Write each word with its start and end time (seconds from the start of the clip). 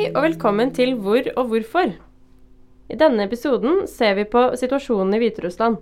Hei 0.00 0.06
og 0.16 0.22
velkommen 0.24 0.70
til 0.72 0.94
Hvor 0.96 1.26
og 1.36 1.50
hvorfor. 1.50 1.90
I 2.88 2.96
denne 2.96 3.26
episoden 3.26 3.82
ser 3.84 4.14
vi 4.16 4.22
på 4.24 4.46
situasjonen 4.56 5.12
i 5.12 5.18
Hviterussland. 5.20 5.74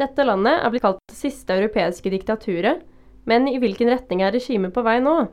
Dette 0.00 0.24
landet 0.24 0.54
er 0.54 0.70
blitt 0.72 0.80
kalt 0.86 1.02
det 1.12 1.18
siste 1.18 1.52
europeiske 1.52 2.08
diktaturet, 2.08 2.80
men 3.28 3.50
i 3.50 3.58
hvilken 3.60 3.90
retning 3.92 4.22
er 4.24 4.32
regimet 4.32 4.72
på 4.72 4.80
vei 4.86 4.94
nå? 5.04 5.26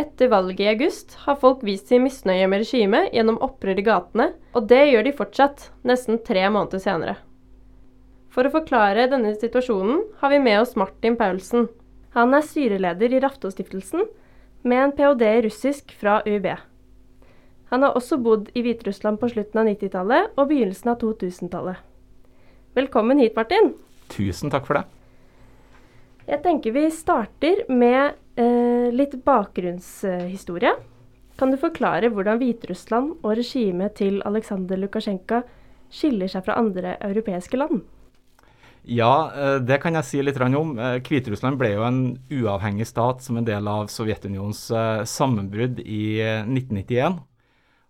Etter 0.00 0.30
valget 0.32 0.62
i 0.64 0.70
august 0.70 1.18
har 1.26 1.36
folk 1.42 1.60
vist 1.68 1.92
sin 1.92 2.06
misnøye 2.06 2.46
med 2.48 2.64
regimet 2.64 3.12
gjennom 3.12 3.36
opprør 3.44 3.82
i 3.82 3.84
gatene, 3.84 4.30
og 4.56 4.70
det 4.72 4.80
gjør 4.88 5.04
de 5.10 5.14
fortsatt, 5.20 5.66
nesten 5.84 6.22
tre 6.24 6.46
måneder 6.48 6.80
senere. 6.86 7.18
For 8.32 8.48
å 8.48 8.54
forklare 8.56 9.10
denne 9.12 9.34
situasjonen 9.36 10.06
har 10.22 10.32
vi 10.32 10.40
med 10.40 10.62
oss 10.62 10.72
Martin 10.80 11.20
Paulsen. 11.20 11.68
Han 12.16 12.32
er 12.32 12.48
styreleder 12.48 13.12
i 13.12 13.22
Raftostiftelsen, 13.26 14.08
med 14.64 14.86
en 14.86 14.96
ph.d. 14.96 15.36
i 15.36 15.46
russisk 15.50 15.92
fra 16.00 16.22
UiB. 16.24 16.48
Han 17.68 17.84
har 17.84 17.96
også 17.98 18.16
bodd 18.24 18.48
i 18.56 18.62
Hviterussland 18.64 19.20
på 19.20 19.28
slutten 19.32 19.60
av 19.60 19.68
90-tallet 19.68 20.38
og 20.38 20.48
begynnelsen 20.48 20.92
av 20.94 21.00
2000-tallet. 21.02 21.82
Velkommen 22.78 23.20
hit, 23.20 23.36
Martin. 23.36 23.74
Tusen 24.12 24.52
takk 24.52 24.68
for 24.68 24.80
det. 24.80 24.86
Jeg 26.28 26.42
tenker 26.44 26.74
vi 26.76 26.86
starter 26.92 27.64
med 27.72 28.16
eh, 28.40 28.88
litt 28.92 29.16
bakgrunnshistorie. 29.24 30.72
Kan 31.38 31.52
du 31.52 31.60
forklare 31.60 32.10
hvordan 32.12 32.40
Hviterussland 32.40 33.20
og 33.22 33.36
regimet 33.38 33.96
til 34.00 34.18
Aleksandr 34.28 34.80
Lukasjenko 34.80 35.44
skiller 35.92 36.28
seg 36.28 36.44
fra 36.48 36.58
andre 36.60 36.96
europeiske 37.04 37.60
land? 37.60 37.84
Ja, 38.88 39.30
eh, 39.36 39.58
det 39.60 39.80
kan 39.82 39.96
jeg 39.98 40.08
si 40.08 40.22
litt 40.22 40.40
om. 40.40 40.78
Eh, 40.78 41.00
Hviterussland 41.04 41.58
ble 41.60 41.74
jo 41.74 41.84
en 41.84 42.00
uavhengig 42.32 42.86
stat 42.88 43.22
som 43.22 43.36
en 43.36 43.44
del 43.44 43.68
av 43.68 43.88
Sovjetunionens 43.92 44.70
eh, 44.70 45.04
sammenbrudd 45.04 45.80
i 45.84 46.20
1991. 46.46 47.18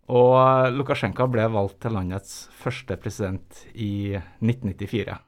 Og 0.09 0.73
Lukasjenko 0.73 1.27
ble 1.29 1.45
valgt 1.53 1.83
til 1.85 1.93
landets 1.93 2.47
første 2.57 2.97
president 2.97 3.65
i 3.75 4.17
1994. 4.17 5.19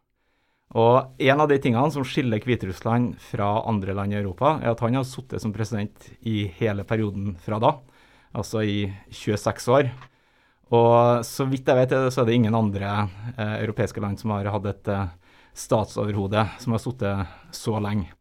Og 0.80 1.16
En 1.18 1.40
av 1.42 1.48
de 1.50 1.58
tingene 1.58 1.90
som 1.90 2.04
skiller 2.06 2.40
Hviterussland 2.40 3.16
fra 3.20 3.50
andre 3.68 3.94
land 3.94 4.14
i 4.14 4.20
Europa, 4.20 4.58
er 4.62 4.70
at 4.70 4.80
han 4.80 4.94
har 4.94 5.04
sittet 5.04 5.42
som 5.42 5.52
president 5.52 6.06
i 6.22 6.46
hele 6.60 6.84
perioden 6.84 7.34
fra 7.42 7.58
da, 7.58 7.74
altså 8.32 8.62
i 8.62 8.86
26 9.10 9.68
år. 9.74 9.90
Og 10.70 11.26
så 11.26 11.44
vidt 11.50 11.66
jeg 11.66 11.76
vet, 11.76 11.96
så 12.14 12.22
er 12.22 12.28
det 12.28 12.38
ingen 12.38 12.54
andre 12.54 13.08
eh, 13.34 13.56
europeiske 13.64 14.00
land 14.00 14.20
som 14.22 14.30
har 14.36 14.46
hatt 14.54 14.68
et 14.70 14.88
eh, 14.94 15.10
statsoverhode 15.58 16.46
som 16.62 16.76
har 16.76 16.82
sittet 16.82 17.54
så 17.58 17.74
lenge. 17.82 18.12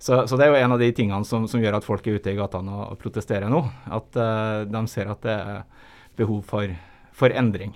Så, 0.00 0.24
så, 0.26 0.34
det 0.34 0.48
er 0.48 0.54
jo 0.54 0.62
en 0.64 0.72
av 0.74 0.80
de 0.80 0.88
tingene 0.96 1.22
som, 1.28 1.44
som 1.46 1.60
gjør 1.62 1.76
at 1.78 1.86
folk 1.86 2.06
er 2.08 2.16
ute 2.16 2.32
i 2.32 2.38
gatene 2.38 2.72
og, 2.74 2.94
og 2.94 2.98
protesterer 2.98 3.52
nå. 3.52 3.60
At 3.92 4.16
eh, 4.16 4.64
de 4.72 4.82
ser 4.90 5.12
at 5.12 5.20
det 5.28 5.36
er 5.36 5.60
behov 6.18 6.42
for, 6.48 6.72
for, 7.16 7.32
endring. 7.32 7.74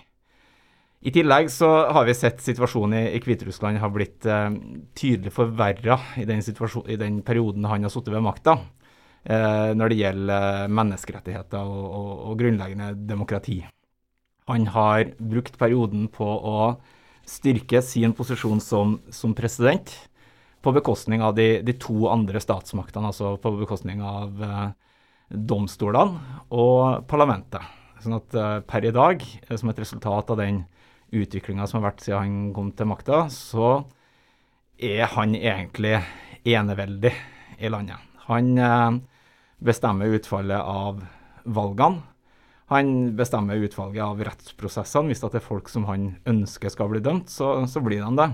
I 1.07 1.13
tillegg 1.15 1.51
så 1.53 1.69
har 1.93 2.07
vi 2.09 2.15
sett 2.17 2.41
situasjonen 2.43 2.97
i, 2.99 3.05
i 3.19 3.21
Hviterussland 3.23 3.79
har 3.79 3.93
blitt 3.95 4.27
eh, 4.27 4.49
tydelig 4.97 5.33
forverra 5.35 6.01
i, 6.19 6.25
i, 6.27 6.97
den 6.99 7.21
perioden 7.27 7.69
han 7.69 7.87
har 7.87 7.93
sittet 7.93 8.15
ved 8.15 8.25
makta, 8.27 8.57
eh, 9.23 9.71
når 9.77 9.93
det 9.93 10.01
gjelder 10.01 10.65
eh, 10.65 10.75
menneskerettigheter 10.81 11.63
og, 11.63 11.87
og, 11.87 12.13
og, 12.31 12.37
grunnleggende 12.41 12.91
demokrati. 13.07 13.61
Han 14.51 14.67
har 14.75 15.13
brukt 15.19 15.59
perioden 15.59 16.09
på 16.13 16.27
å 16.27 16.59
styrke 17.27 17.83
sin 17.83 18.15
posisjon 18.15 18.63
som, 18.63 19.01
som 19.11 19.35
president 19.35 19.93
på 20.67 20.73
bekostning 20.75 21.23
av 21.23 21.35
de, 21.35 21.61
de, 21.63 21.75
to 21.79 22.09
andre 22.11 22.41
statsmaktene, 22.43 23.13
altså 23.13 23.37
på 23.43 23.53
bekostning 23.61 24.03
av 24.03 24.43
eh, 24.43 24.69
domstolene 25.31 26.41
og 26.55 27.07
parlamentet. 27.11 27.63
Sånn 28.03 28.19
at 28.19 28.35
uh, 28.37 28.59
per 28.67 28.85
i 28.85 28.93
dag, 28.95 29.23
eh, 29.23 29.57
som 29.57 29.71
et 29.73 29.81
resultat 29.81 30.33
av 30.33 30.41
den 30.41 30.65
utviklinga 31.17 31.67
som 31.69 31.81
har 31.81 31.93
vært 31.93 32.05
siden 32.05 32.19
han 32.21 32.55
kom 32.57 32.73
til 32.77 32.91
makta, 32.91 33.27
så 33.33 33.87
er 34.77 35.07
han 35.15 35.37
egentlig 35.39 36.01
eneveldig 36.47 37.13
i 37.63 37.71
landet. 37.73 38.03
Han 38.27 38.53
uh, 38.61 38.99
bestemmer 39.65 40.13
utfallet 40.19 40.61
av 40.61 41.01
valgene. 41.47 42.03
Han 42.67 43.15
bestemmer 43.17 43.63
utvalget 43.63 44.03
av 44.03 44.21
rettsprosessene. 44.27 45.13
Hvis 45.13 45.23
det 45.23 45.39
er 45.39 45.45
folk 45.45 45.71
som 45.71 45.87
han 45.87 46.17
ønsker 46.27 46.73
skal 46.73 46.91
bli 46.91 47.01
dømt, 47.01 47.31
så, 47.31 47.61
så 47.71 47.81
blir 47.81 48.03
de 48.03 48.11
det. 48.19 48.27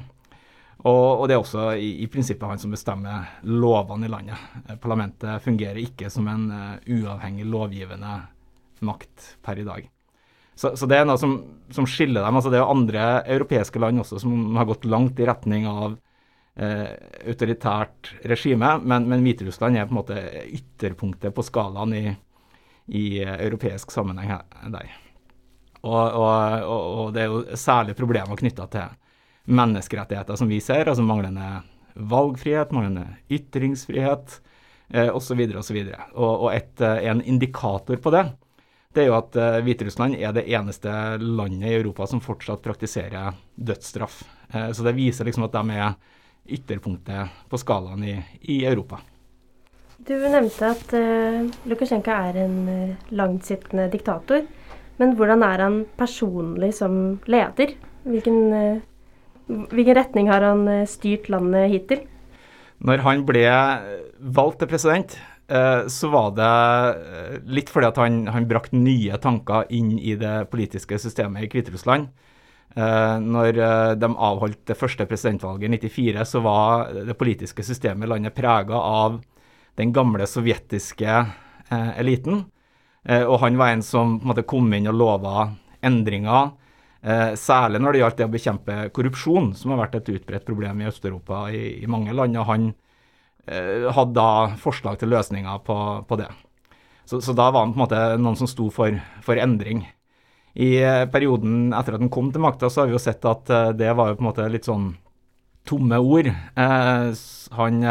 Og, 0.82 1.20
og, 1.20 1.26
det 1.28 1.36
er 1.36 1.42
også 1.42 1.66
i, 1.76 1.90
i, 2.02 2.08
prinsippet 2.10 2.48
han 2.48 2.58
som 2.58 2.72
bestemmer 2.72 3.28
lovene 3.44 4.08
i 4.08 4.10
landet. 4.10 4.40
Parlamentet 4.82 5.44
fungerer 5.44 5.78
ikke 5.84 6.08
som 6.10 6.26
en 6.32 6.48
uavhengig 6.88 7.44
lovgivende 7.46 8.16
makt 8.86 9.36
per 9.42 9.60
i 9.60 9.66
dag. 9.66 9.88
Så, 10.54 10.74
så 10.76 10.86
det 10.86 11.00
er 11.00 11.06
noe 11.08 11.18
som, 11.20 11.36
som, 11.72 11.86
skiller 11.88 12.24
dem. 12.24 12.36
altså 12.36 12.50
Det 12.52 12.60
er 12.60 12.68
andre 12.68 13.04
europeiske 13.34 13.80
land 13.80 14.02
også 14.02 14.20
som 14.22 14.56
har 14.58 14.68
gått 14.68 14.84
langt 14.84 15.20
i 15.20 15.26
retning 15.26 15.64
av 15.70 15.96
eh, 16.54 16.90
autoritært 17.26 18.12
regime, 18.28 18.74
men, 18.84 19.08
men 19.10 19.24
Hviterussland 19.24 19.78
er 19.78 19.88
på 19.88 19.96
en 19.96 20.00
måte 20.02 20.18
ytterpunktet 20.44 21.34
på 21.34 21.46
skalaen 21.46 21.96
i, 21.96 22.04
i 22.92 23.06
europeisk 23.22 23.94
sammenheng 23.94 24.36
der. 24.74 24.92
Og, 25.82 25.98
og, 25.98 26.66
og, 26.68 27.06
det 27.14 27.24
er 27.24 27.32
jo 27.32 27.58
særlig 27.58 27.96
problemer 27.98 28.38
knytta 28.38 28.68
til 28.70 28.92
menneskerettigheter 29.50 30.38
som 30.38 30.50
vi 30.50 30.60
ser, 30.62 30.86
altså 30.86 31.02
manglende 31.02 31.48
valgfrihet, 31.98 32.70
manglende 32.72 33.08
ytringsfrihet 33.32 34.36
eh, 34.94 35.10
osv. 35.10 35.34
videre 35.40 35.64
Og, 36.12 36.22
og, 36.22 36.36
og 36.44 36.48
et, 36.54 36.76
eh, 36.80 37.08
en 37.10 37.24
indikator 37.24 37.98
på 37.98 38.14
det 38.14 38.28
det 38.92 39.04
er 39.04 39.08
jo 39.08 39.16
at 39.16 39.36
uh, 39.40 39.60
Hviterussland 39.64 40.18
er 40.20 40.34
det 40.36 40.44
eneste 40.52 40.92
landet 41.22 41.70
i 41.70 41.76
Europa 41.78 42.06
som 42.08 42.20
fortsatt 42.24 42.62
praktiserer 42.64 43.38
dødsstraff. 43.56 44.22
Uh, 44.52 44.68
så 44.72 44.84
det 44.84 44.96
viser 44.98 45.28
liksom 45.28 45.46
at 45.46 45.56
de 45.56 45.78
er 45.78 45.94
ytterpunktet 46.52 47.48
på 47.48 47.60
skalaen 47.60 48.04
i, 48.04 48.16
i 48.52 48.62
Europa. 48.68 49.00
Du 50.02 50.16
nevnte 50.18 50.72
at 50.74 50.94
uh, 50.98 51.48
Lukasjenko 51.70 52.12
er 52.12 52.40
en 52.44 52.58
langtsittende 53.14 53.88
diktator. 53.92 54.44
Men 55.00 55.16
hvordan 55.16 55.42
er 55.46 55.64
han 55.64 55.82
personlig 55.98 56.74
som 56.76 57.18
leder? 57.30 57.72
Hvilken, 58.04 58.82
hvilken 59.48 59.96
retning 59.96 60.28
har 60.28 60.44
han 60.44 60.66
styrt 60.90 61.30
landet 61.32 61.70
hittil? 61.72 62.02
Når 62.82 63.02
han 63.06 63.22
ble 63.26 63.46
valgt 64.36 64.60
til 64.60 64.68
president, 64.70 65.16
så 65.88 66.08
var 66.08 66.30
det 66.36 66.50
eh, 67.02 67.38
litt 67.52 67.70
fordi 67.72 67.88
at 67.90 67.98
han, 68.00 68.22
han 68.32 68.48
brakte 68.48 68.78
nye 68.78 69.18
tanker 69.20 69.68
inn 69.74 69.96
i 69.98 70.14
det 70.16 70.46
politiske 70.52 70.98
systemet 71.02 71.46
i 71.46 71.50
Hviterussland. 71.52 72.12
Uh, 72.72 73.18
når 73.20 73.58
de 74.00 74.08
avholdt 74.08 74.62
det 74.70 74.78
første 74.80 75.04
presidentvalget 75.04 75.66
i 75.66 75.74
1994, 75.76 76.22
så 76.24 76.40
var 76.40 76.86
det 77.04 77.18
politiske 77.20 77.64
systemet 77.66 78.06
i 78.06 78.12
landet 78.14 78.32
prega 78.32 78.78
av 78.80 79.18
den 79.76 79.92
gamle 79.92 80.24
sovjetiske 80.28 81.18
eliten. 82.00 82.46
Og 83.02 83.36
han 83.42 83.58
var 83.60 83.72
en 83.72 83.84
som 83.84 84.18
på 84.18 84.24
en 84.24 84.30
måte, 84.30 84.44
kom 84.48 84.72
inn 84.76 84.88
og 84.88 84.96
lova 85.00 85.46
endringer, 85.84 86.50
særlig 87.40 87.80
når 87.80 87.92
det 87.92 88.02
gjaldt 88.02 88.18
det 88.20 88.26
å 88.28 88.32
bekjempe 88.34 88.76
korrupsjon, 88.94 89.50
som 89.56 89.72
har 89.72 89.80
vært 89.80 89.96
et 90.00 90.10
utbredt 90.12 90.44
problem 90.48 90.80
i 90.80 90.88
Øst-Europa 90.90 91.46
i, 91.52 91.62
i, 91.80 91.88
mange 91.90 92.12
land. 92.16 92.36
og 92.40 92.48
han 92.52 92.68
Eh, 92.72 92.91
hadde 93.42 94.14
da 94.14 94.54
forslag 94.62 95.00
til 95.00 95.10
løsninger 95.10 95.62
på, 95.66 95.76
på 96.06 96.18
det. 96.20 96.28
Så, 97.04 97.20
så, 97.20 97.32
da 97.32 97.50
var 97.50 97.64
han 97.64 97.72
på 97.74 97.80
en 97.80 97.84
måte 97.84 98.00
noen 98.20 98.38
som 98.38 98.48
sto 98.50 98.68
for, 98.72 98.94
for 99.24 99.40
endring. 99.40 99.82
I 100.52 100.76
eh, 100.84 101.04
perioden 101.10 101.72
etter 101.72 101.96
at 101.96 102.02
han 102.02 102.12
kom 102.12 102.30
til 102.32 102.44
makta, 102.44 102.70
så 102.70 102.82
har 102.82 102.90
vi 102.90 102.96
jo 102.96 103.02
sett 103.02 103.24
at 103.28 103.50
eh, 103.52 103.70
det 103.76 103.92
var 103.98 104.10
jo 104.10 104.18
på 104.18 104.24
en 104.24 104.28
måte 104.30 104.48
litt 104.52 104.68
sånn 104.68 104.92
tomme 105.68 105.98
ord. 105.98 106.28
Eh, 106.28 107.22
han 107.56 107.86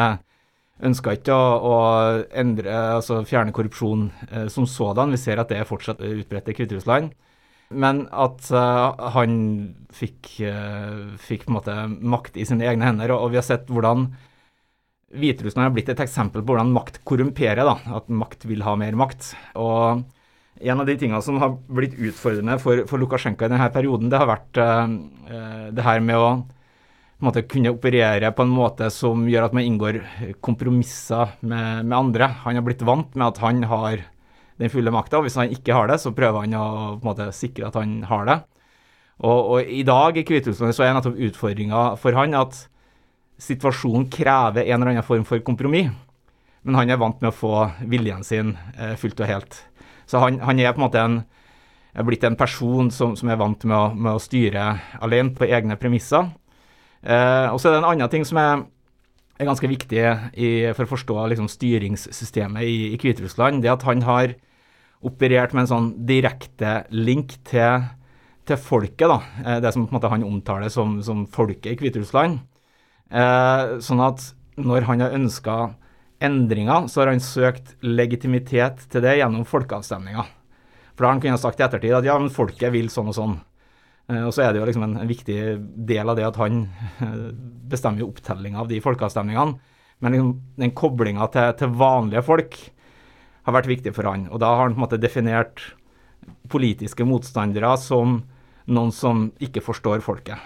ønska 0.82 1.16
ikke 1.18 1.36
å, 1.36 1.50
å, 1.72 1.76
endre, 2.38 2.78
altså 2.98 3.22
fjerne 3.28 3.54
korrupsjon 3.56 4.08
eh, 4.30 4.48
som 4.54 4.70
sådan. 4.70 5.14
Vi 5.14 5.22
ser 5.22 5.42
at 5.42 5.52
det 5.52 5.62
er 5.62 5.70
fortsatt 5.70 6.04
utbredt 6.06 6.52
i 6.52 6.58
Hviterussland. 6.58 7.12
Men 7.72 8.06
at 8.10 8.50
eh, 8.54 9.06
han 9.18 9.38
fikk, 9.96 10.34
fikk, 11.22 11.46
på 11.48 11.52
en 11.52 11.58
måte 11.58 11.78
makt 11.88 12.38
i 12.38 12.46
sine 12.48 12.68
egne 12.70 12.90
hender. 12.90 13.16
Og, 13.16 13.26
og 13.28 13.34
vi 13.34 13.42
har 13.42 13.48
sett 13.48 13.70
hvordan 13.72 14.12
Hviterussland 15.12 15.68
har 15.68 15.76
blitt 15.76 15.92
et 15.92 16.02
eksempel 16.04 16.44
på 16.44 16.54
hvordan 16.54 16.72
makt 16.76 17.02
korrumperer. 17.08 17.64
da, 17.68 17.78
At 17.98 18.10
makt 18.10 18.48
vil 18.50 18.64
ha 18.64 18.76
mer 18.80 18.98
makt. 18.98 19.34
Og 19.60 20.04
En 20.62 20.80
av 20.80 20.86
de 20.86 20.94
tingene 21.00 21.22
som 21.26 21.40
har 21.42 21.56
blitt 21.74 21.96
utfordrende 21.98 22.60
for, 22.62 22.84
for 22.86 23.02
Lukasjenko 23.02 23.48
i 23.48 23.50
denne 23.50 23.70
perioden, 23.74 24.12
det 24.12 24.20
har 24.20 24.28
vært 24.30 24.60
uh, 24.62 25.72
det 25.74 25.82
her 25.82 26.04
med 26.06 26.20
å 26.22 26.28
måte, 27.26 27.42
kunne 27.50 27.72
operere 27.74 28.30
på 28.36 28.46
en 28.46 28.54
måte 28.54 28.90
som 28.94 29.24
gjør 29.30 29.48
at 29.48 29.56
man 29.58 29.66
inngår 29.66 30.02
kompromisser 30.44 31.34
med, 31.42 31.86
med, 31.86 31.96
andre. 31.98 32.30
Han 32.46 32.60
har 32.60 32.66
blitt 32.66 32.86
vant 32.86 33.16
med 33.16 33.28
at 33.28 33.42
han 33.42 33.64
har 33.72 34.04
den 34.62 34.70
fulle 34.70 34.94
makta, 34.94 35.22
hvis 35.24 35.40
han 35.40 35.54
ikke 35.54 35.74
har 35.74 35.90
det, 35.90 35.98
så 36.02 36.14
prøver 36.14 36.46
han 36.46 36.58
å 36.58 36.68
måte, 37.02 37.32
sikre 37.34 37.70
at 37.72 37.78
han 37.80 38.02
har 38.10 38.28
det. 38.30 38.38
Og, 39.22 39.40
og 39.40 39.70
I 39.70 39.84
dag 39.86 40.18
i 40.18 40.26
Hviterussland 40.26 40.74
så 40.78 40.86
er 40.86 40.96
nettopp 40.98 41.20
utfordringa 41.30 41.86
for 42.02 42.18
han 42.18 42.38
at 42.38 42.66
situasjonen 43.42 44.08
krever 44.12 44.68
en 44.68 44.78
eller 44.82 44.94
annen 44.94 45.06
form 45.06 45.26
for 45.28 45.42
kompromiss. 45.46 45.92
Men 46.62 46.78
han 46.78 46.92
er 46.94 47.00
vant 47.02 47.22
med 47.24 47.32
å 47.32 47.36
få 47.36 47.56
viljen 47.90 48.22
sin 48.26 48.54
eh, 48.78 48.94
fullt 49.00 49.24
og 49.24 49.30
helt. 49.32 49.56
Så 50.06 50.22
han, 50.22 50.38
han 50.46 50.60
er 50.62 50.76
på 50.76 50.82
en 50.82 50.86
måte 50.86 51.02
en, 51.02 51.16
er 51.98 52.06
blitt 52.06 52.26
en 52.28 52.38
person 52.38 52.92
som, 52.94 53.16
som 53.18 53.32
er 53.32 53.40
vant 53.42 53.66
med 53.66 53.78
å, 53.78 53.88
med 53.96 54.14
å, 54.14 54.22
styre 54.22 54.68
alene 55.02 55.34
på 55.38 55.48
egne 55.50 55.78
premisser. 55.82 56.30
Eh, 57.02 57.48
og 57.50 57.58
så 57.58 57.70
er 57.70 57.76
det 57.76 57.82
en 57.82 57.90
annen 57.96 58.14
ting 58.14 58.28
som 58.28 58.38
er, 58.38 58.62
er 59.42 59.50
ganske 59.50 59.72
viktig 59.72 60.04
i, 60.38 60.52
for 60.78 60.86
å 60.86 60.92
forstå 60.94 61.18
liksom, 61.34 61.50
styringssystemet 61.50 62.68
i, 62.68 62.78
i 62.94 63.02
Hviterussland. 63.02 63.64
Det 63.66 63.74
at 63.74 63.88
han 63.90 64.06
har 64.06 64.38
operert 65.02 65.56
med 65.56 65.66
en 65.66 65.72
sånn 65.72 65.90
direkte 66.06 66.84
link 66.94 67.40
til, 67.50 67.90
til 68.46 68.62
folket. 68.62 69.10
da, 69.10 69.18
eh, 69.48 69.60
Det 69.66 69.74
som 69.74 69.90
måte 69.90 70.14
han 70.14 70.30
omtaler 70.30 70.70
som, 70.70 71.00
som 71.02 71.26
folket 71.26 71.74
i 71.74 71.82
Hviterussland. 71.82 72.44
Eh, 73.12 73.78
sånn 73.84 74.04
at 74.04 74.24
når 74.62 74.88
han 74.88 75.04
har 75.04 75.16
ønska 75.16 75.58
endringer, 76.24 76.88
så 76.88 77.02
har 77.02 77.12
han 77.12 77.24
søkt 77.24 77.74
legitimitet 77.84 78.86
til 78.92 79.04
det 79.04 79.18
gjennom 79.20 79.44
folkeavstemninger. 79.48 80.28
For 80.94 81.04
da 81.04 81.10
har 81.10 81.18
han 81.18 81.24
kunnet 81.24 81.42
sagt 81.42 81.60
i 81.60 81.66
ettertid 81.66 81.96
at 81.98 82.08
ja, 82.08 82.18
men 82.20 82.32
folket 82.34 82.72
vil 82.76 82.92
sånn 82.94 83.10
og 83.12 83.18
sånn. 83.18 83.36
Eh, 84.12 84.24
og 84.28 84.32
så 84.36 84.46
er 84.46 84.54
det 84.54 84.62
jo 84.62 84.70
liksom 84.70 84.86
en, 84.88 84.98
en, 85.02 85.10
viktig 85.10 85.40
del 85.92 86.12
av 86.12 86.20
det 86.20 86.28
at 86.28 86.40
han 86.42 86.64
eh, 87.04 87.32
bestemmer 87.72 88.08
opptellinga 88.08 88.62
av 88.64 88.72
de 88.72 88.80
folkeavstemningene. 88.84 89.58
Men 90.02 90.16
liksom, 90.16 90.32
den 90.62 90.76
koblinga 90.78 91.28
til, 91.34 91.52
til, 91.60 91.76
vanlige 91.78 92.24
folk 92.26 92.58
har 93.46 93.58
vært 93.58 93.70
viktig 93.70 93.94
for 93.98 94.10
han. 94.10 94.28
Og 94.32 94.42
da 94.42 94.54
har 94.54 94.68
han 94.68 94.76
på 94.76 94.82
en 94.82 94.86
måte 94.86 95.02
definert 95.02 95.64
politiske 96.52 97.06
motstandere 97.08 97.74
som 97.82 98.20
noen 98.72 98.92
som 98.94 99.30
ikke 99.42 99.64
forstår 99.66 100.04
folket. 100.06 100.38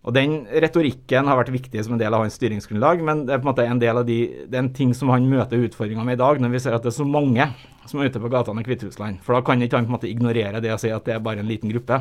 Og 0.00 0.14
Den 0.16 0.46
retorikken 0.48 1.28
har 1.28 1.36
vært 1.36 1.52
viktig 1.52 1.82
som 1.84 1.92
en 1.92 2.00
del 2.00 2.14
av 2.16 2.22
hans 2.24 2.38
styringsgrunnlag, 2.40 3.02
men 3.04 3.26
det 3.28 3.34
er 3.34 3.42
på 3.42 3.44
en 3.44 3.50
måte 3.50 3.66
en 3.68 3.82
del 3.82 4.00
av 4.00 4.06
de, 4.08 4.46
det 4.48 4.56
er 4.56 4.62
en 4.62 4.72
ting 4.72 4.94
som 4.96 5.12
han 5.12 5.26
møter 5.28 5.60
utfordringer 5.66 6.06
med 6.08 6.16
i 6.16 6.22
dag, 6.22 6.40
når 6.40 6.54
vi 6.54 6.62
ser 6.64 6.76
at 6.76 6.86
det 6.86 6.88
er 6.94 6.96
så 6.96 7.04
mange 7.04 7.44
som 7.84 8.00
er 8.00 8.08
ute 8.08 8.22
på 8.22 8.30
gatene 8.32 8.64
i 8.64 8.68
Hviterussland. 8.68 9.20
For 9.26 9.36
da 9.36 9.42
kan 9.44 9.60
ikke 9.60 9.76
han 9.76 9.88
på 9.88 9.92
en 9.92 9.96
måte 9.98 10.08
ignorere 10.08 10.62
det 10.64 10.72
og 10.72 10.80
si 10.80 10.92
at 10.94 11.04
det 11.04 11.18
er 11.18 11.24
bare 11.24 11.44
en 11.44 11.50
liten 11.50 11.72
gruppe, 11.74 12.00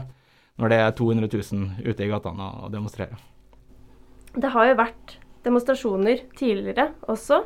når 0.60 0.72
det 0.72 0.80
er 0.80 0.96
200 0.96 1.28
000 1.28 1.90
ute 1.90 2.06
i 2.06 2.12
gatene 2.12 2.50
og 2.64 2.72
demonstrerer. 2.72 3.20
Det 4.40 4.54
har 4.54 4.70
jo 4.70 4.80
vært 4.80 5.18
demonstrasjoner 5.44 6.24
tidligere 6.40 6.94
også. 7.12 7.44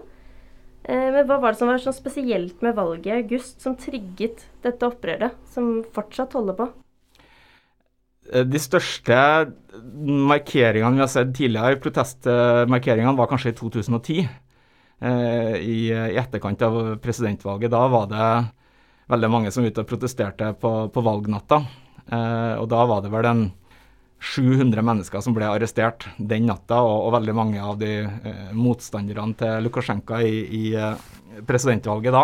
Eh, 0.84 1.10
men 1.16 1.26
hva 1.26 1.40
var 1.42 1.54
det 1.54 1.62
som 1.64 1.72
var 1.72 1.82
så 1.82 1.96
spesielt 1.96 2.62
med 2.62 2.78
valget 2.78 3.10
i 3.10 3.18
august 3.24 3.64
som 3.64 3.78
trigget 3.80 4.46
dette 4.62 4.86
opprøret, 4.86 5.34
som 5.50 5.80
fortsatt 5.96 6.38
holder 6.38 6.62
på? 6.62 6.70
Eh, 8.32 8.46
de 8.48 8.62
største 8.62 9.18
markeringene 9.94 10.98
vi 10.98 11.04
har 11.04 11.12
sett 11.12 11.34
tidligere, 11.36 11.80
protestmarkeringene, 11.84 13.18
var 13.18 13.32
kanskje 13.32 13.54
i 13.54 13.58
2010. 13.58 14.28
Eh, 15.04 15.56
I, 15.60 15.80
I, 15.92 16.20
etterkant 16.22 16.62
av 16.64 16.78
presidentvalget. 17.04 17.74
Da 17.74 17.88
var 17.92 18.08
det 18.12 18.30
veldig 19.12 19.32
mange 19.32 19.52
som 19.52 19.66
ute 19.66 19.84
og 19.84 19.90
protesterte 19.90 20.54
på, 20.60 20.74
på 20.94 21.04
valgnatta. 21.04 21.64
Eh, 22.08 22.54
og 22.62 22.70
da 22.72 22.86
var 22.90 23.04
det 23.04 23.12
vel 23.14 23.30
en 23.30 23.44
700 24.24 24.80
mennesker 24.88 25.20
som 25.20 25.36
ble 25.36 25.50
arrestert 25.50 26.06
den 26.16 26.48
natta, 26.48 26.80
og, 26.80 27.10
og 27.10 27.18
veldig 27.18 27.34
mange 27.36 27.60
av 27.60 27.76
de 27.82 28.06
motstanderne 28.56 29.36
til 29.36 29.66
Lukasjenko 29.66 30.22
i, 30.24 30.38
i 30.48 31.44
presidentvalget 31.44 32.16
da. 32.16 32.24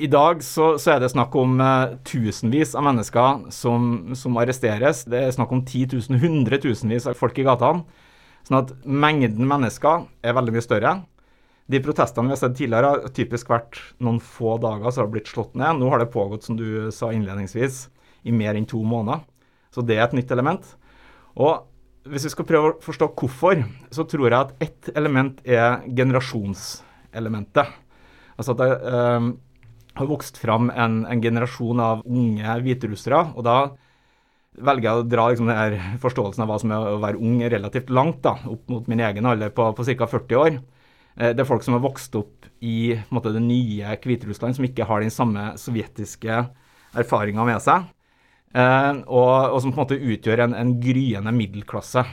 I 0.00 0.08
dag 0.08 0.40
så, 0.40 0.78
så, 0.80 0.94
er 0.94 1.02
det 1.02 1.10
snakk 1.12 1.34
om 1.36 1.58
eh, 1.60 1.90
tusenvis 2.08 2.70
av 2.78 2.86
mennesker 2.86 3.42
som, 3.52 4.14
som, 4.16 4.38
arresteres. 4.40 5.02
Det 5.04 5.18
er 5.20 5.34
snakk 5.36 5.52
om 5.52 5.60
titusen, 5.68 6.16
hundretusenvis 6.22 7.10
av 7.10 7.18
folk 7.18 7.36
i 7.36 7.44
gatene. 7.44 7.84
Sånn 8.48 8.62
at 8.62 8.72
mengden 8.88 9.44
mennesker 9.46 10.06
er 10.24 10.38
veldig 10.38 10.54
mye 10.56 10.64
større. 10.64 10.94
De 11.70 11.80
protestene 11.84 12.30
vi 12.30 12.34
har 12.34 12.40
sett 12.40 12.56
tidligere, 12.56 12.94
har 13.04 13.12
typisk 13.14 13.52
vært 13.52 13.78
noen 14.02 14.18
få 14.24 14.56
dager 14.64 14.88
så 14.88 15.02
har 15.02 15.10
det 15.10 15.16
blitt 15.18 15.30
slått 15.30 15.52
ned. 15.60 15.76
Nå 15.78 15.92
har 15.92 16.00
det 16.00 16.08
pågått, 16.14 16.48
som 16.48 16.56
du 16.56 16.88
sa 16.94 17.12
innledningsvis, 17.12 17.84
i 18.24 18.32
mer 18.32 18.56
enn 18.56 18.66
to 18.68 18.80
måneder. 18.80 19.22
Så 19.72 19.84
det 19.84 20.00
er 20.00 20.06
et 20.08 20.16
nytt 20.16 20.32
element. 20.32 20.64
Og 21.36 21.68
hvis 22.08 22.26
vi 22.26 22.32
skal 22.32 22.48
prøve 22.48 22.72
å 22.72 22.80
forstå 22.82 23.12
hvorfor, 23.12 23.62
så 23.92 24.08
tror 24.08 24.30
jeg 24.30 24.40
at 24.40 24.66
ett 24.70 24.90
element 24.96 25.38
er 25.44 25.84
generasjonselementet. 25.84 27.80
Altså 28.40 28.56
at 28.56 28.62
det, 28.64 28.70
uh, 28.88 29.32
har 29.94 30.08
vokst 30.08 30.38
fram 30.40 30.70
en, 30.70 31.02
en 31.06 31.22
generasjon 31.22 31.80
av 31.82 32.04
unge 32.08 32.58
hviterussere. 32.64 33.24
Og 33.36 33.46
da 33.46 33.56
velger 34.52 34.88
jeg 34.88 35.00
å 35.00 35.08
dra 35.08 35.26
liksom, 35.30 35.48
denne 35.48 35.96
forståelsen 36.02 36.44
av 36.44 36.50
hva 36.50 36.58
som 36.60 36.74
er 36.74 36.92
å 36.92 37.00
være 37.02 37.20
ung 37.20 37.40
relativt 37.40 37.92
langt, 37.92 38.22
da, 38.24 38.36
opp 38.52 38.68
mot 38.72 38.88
min 38.90 39.00
egen 39.04 39.28
alder 39.28 39.52
på, 39.54 39.70
på 39.76 39.86
ca. 39.88 40.08
40 40.14 40.40
år. 40.40 40.60
Eh, 41.16 41.32
det 41.32 41.44
er 41.44 41.48
folk 41.48 41.64
som 41.64 41.76
har 41.76 41.84
vokst 41.84 42.16
opp 42.18 42.48
i 42.62 42.94
måte, 43.12 43.32
det 43.34 43.42
nye 43.44 43.96
Hviterussland, 44.02 44.56
som 44.58 44.68
ikke 44.68 44.86
har 44.88 45.02
den 45.02 45.12
samme 45.12 45.52
sovjetiske 45.60 46.44
erfaringa 46.98 47.46
med 47.48 47.62
seg. 47.64 47.88
Eh, 48.52 48.92
og, 49.06 49.32
og, 49.52 49.58
som 49.64 49.72
på 49.72 49.80
en 49.80 49.84
måte 49.86 50.00
utgjør 50.14 50.46
en, 50.46 50.56
en 50.58 50.76
gryende 50.82 51.32
middelklasse. 51.36 52.04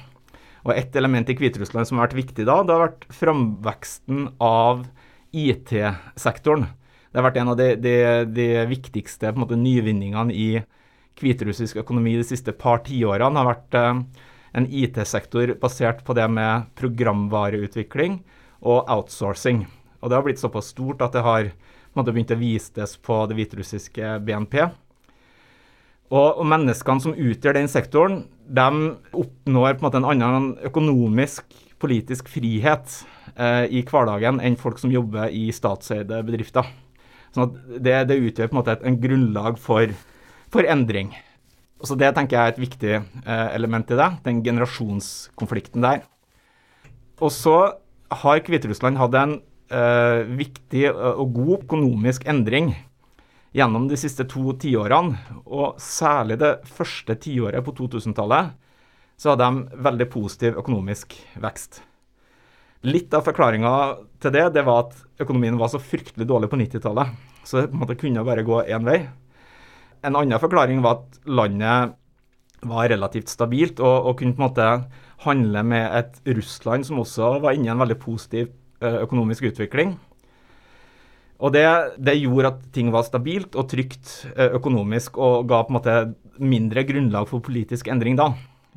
Og 0.68 0.74
Et 0.75 0.96
element 1.00 1.30
i 1.32 1.36
Hviterussland 1.40 1.88
som 1.88 2.00
har 2.00 2.10
vært 2.10 2.20
viktig 2.20 2.48
da, 2.48 2.60
det 2.64 2.75
har 2.75 2.90
vært 2.90 3.08
framveksten 3.16 4.25
av 4.44 4.84
IT-sektoren. 5.36 6.68
Det 7.10 7.18
har 7.18 7.26
vært 7.26 7.40
en 7.42 7.54
av 7.54 7.58
de, 7.58 7.72
de, 7.82 7.96
de 8.30 8.48
viktigste 8.70 9.32
måte, 9.38 9.58
nyvinningene 9.58 10.34
i 10.36 10.50
hviterussisk 11.20 11.80
økonomi 11.82 12.16
de 12.20 12.26
siste 12.28 12.54
par 12.56 12.84
tiårene. 12.86 13.40
har 13.40 13.50
vært 13.50 13.78
eh, 13.80 14.28
en 14.60 14.68
IT-sektor 14.70 15.56
basert 15.62 16.04
på 16.06 16.16
det 16.18 16.28
med 16.32 16.70
programvareutvikling 16.80 18.22
og 18.62 18.86
outsourcing. 18.86 19.66
Og 20.00 20.10
Det 20.10 20.16
har 20.16 20.26
blitt 20.26 20.42
såpass 20.42 20.72
stort 20.74 21.02
at 21.02 21.16
det 21.18 21.26
har 21.26 21.50
måte, 21.98 22.14
begynt 22.14 22.32
å 22.32 22.40
vises 22.40 22.96
på 23.02 23.24
det 23.30 23.38
hviterussiske 23.40 24.20
BNP. 24.26 24.62
Og, 26.10 26.40
og, 26.40 26.46
menneskene 26.50 27.04
som 27.04 27.14
utgjør 27.14 27.58
den 27.60 27.70
sektoren, 27.70 28.22
de 28.50 28.70
oppnår 29.14 29.76
på 29.76 29.84
en 29.84 29.86
måte 29.86 30.00
en 30.02 30.10
annen 30.10 30.52
økonomisk, 30.66 31.46
politisk 31.80 32.32
frihet 32.32 32.96
eh, 33.36 33.66
i 33.70 33.84
hverdagen 33.88 34.42
enn 34.44 34.58
folk 34.60 34.82
som 34.82 34.92
jobber 34.92 35.30
i 35.32 35.48
statseide 35.56 36.24
bedrifter. 36.28 36.66
Sånn 37.34 37.48
at 37.48 37.58
det, 37.84 37.98
det 38.10 38.20
utgjør 38.20 38.50
på 38.50 38.56
en 38.56 38.60
måte 38.62 38.76
et 38.76 38.86
en 38.88 39.00
grunnlag 39.02 39.60
for, 39.62 39.92
for 40.54 40.68
endring. 40.68 41.12
Så 41.86 41.96
Det 41.96 42.10
tenker 42.16 42.36
jeg 42.36 42.44
er 42.44 42.54
et 42.54 42.64
viktig 42.64 42.96
eh, 42.96 43.50
element 43.56 43.92
i 43.92 44.00
det, 44.00 44.10
den 44.26 44.42
generasjonskonflikten 44.44 45.86
der. 45.86 46.03
Og 47.24 47.32
så 47.32 47.56
har 48.24 48.42
Hviterussland 48.44 49.00
hatt 49.00 49.15
en 49.15 49.38
eh, 49.72 50.25
viktig 50.39 50.89
og 50.92 51.34
god 51.36 51.56
økonomisk 51.63 52.25
endring 52.27 52.74
gjennom 53.56 53.88
de 53.89 53.98
siste 54.00 54.25
to 54.30 54.53
tiårene. 54.60 55.18
Og 55.46 55.80
særlig 55.82 56.39
det 56.42 56.58
første 56.68 57.15
tiåret 57.15 57.63
på 57.65 57.75
2000-tallet 57.80 58.56
så 59.20 59.34
hadde 59.34 59.48
de 59.48 59.84
veldig 59.84 60.10
positiv 60.12 60.60
økonomisk 60.60 61.15
vekst. 61.44 61.82
Litt 62.88 63.12
av 63.12 63.25
forklaringa 63.27 63.71
til 64.24 64.31
det, 64.31 64.45
det 64.55 64.63
var 64.63 64.86
at 64.86 65.24
økonomien 65.24 65.57
var 65.59 65.71
så 65.71 65.81
fryktelig 65.83 66.27
dårlig 66.27 66.48
på 66.51 66.59
90-tallet. 66.62 67.12
Så 67.43 67.59
det 67.59 67.71
på 67.71 67.75
en 67.75 67.81
måte 67.81 67.98
kunne 68.00 68.24
bare 68.24 68.45
gå 68.48 68.62
én 68.71 68.86
vei. 68.88 69.01
En 70.07 70.15
annen 70.15 70.39
forklaring 70.39 70.79
var 70.86 71.01
at 71.01 71.17
landet 71.27 71.98
var 72.69 72.89
relativt 72.91 73.31
stabilt 73.31 73.79
og, 73.83 74.07
og, 74.07 74.13
kunne 74.19 74.36
på 74.36 74.41
en 74.41 74.48
måte 74.48 74.67
handle 75.25 75.63
med 75.67 75.86
et 75.95 76.38
Russland 76.38 76.88
som 76.88 77.01
også 77.03 77.38
var 77.43 77.55
inne 77.55 77.67
i 77.67 77.74
en 77.74 77.81
veldig 77.81 78.00
positiv 78.00 78.48
eh, 78.79 79.00
økonomisk 79.03 79.50
utvikling. 79.51 79.98
Og 81.39 81.53
det, 81.55 81.65
det, 82.00 82.17
gjorde 82.19 82.51
at 82.51 82.63
ting 82.75 82.91
var 82.91 83.05
stabilt 83.07 83.55
og 83.59 83.69
trygt 83.71 84.12
eh, 84.36 84.55
økonomisk 84.55 85.19
og 85.19 85.48
ga 85.51 85.62
på 85.63 85.71
en 85.71 85.79
måte 85.79 85.98
mindre 86.39 86.83
grunnlag 86.88 87.27
for 87.31 87.43
politisk 87.43 87.88
endring 87.91 88.19
da. 88.19 88.33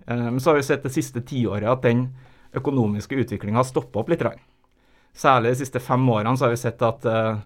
Eh, 0.07 0.29
men 0.29 0.43
så 0.43 0.53
har 0.53 0.61
vi 0.61 0.67
sett 0.67 0.87
det 0.87 0.95
siste 0.95 1.23
tiåret 1.27 1.71
at 1.71 1.87
den 1.87 2.09
økonomiske 2.57 3.17
utviklinga 3.25 3.61
har 3.61 3.69
stoppa 3.69 4.03
opp 4.03 4.13
litt. 4.13 4.25
Særlig 5.17 5.53
de 5.53 5.63
siste 5.63 5.81
fem 5.83 6.05
årene 6.09 6.37
så 6.37 6.47
har 6.47 6.55
vi 6.55 6.61
sett 6.61 6.83
at 6.85 7.07
uh, 7.09 7.41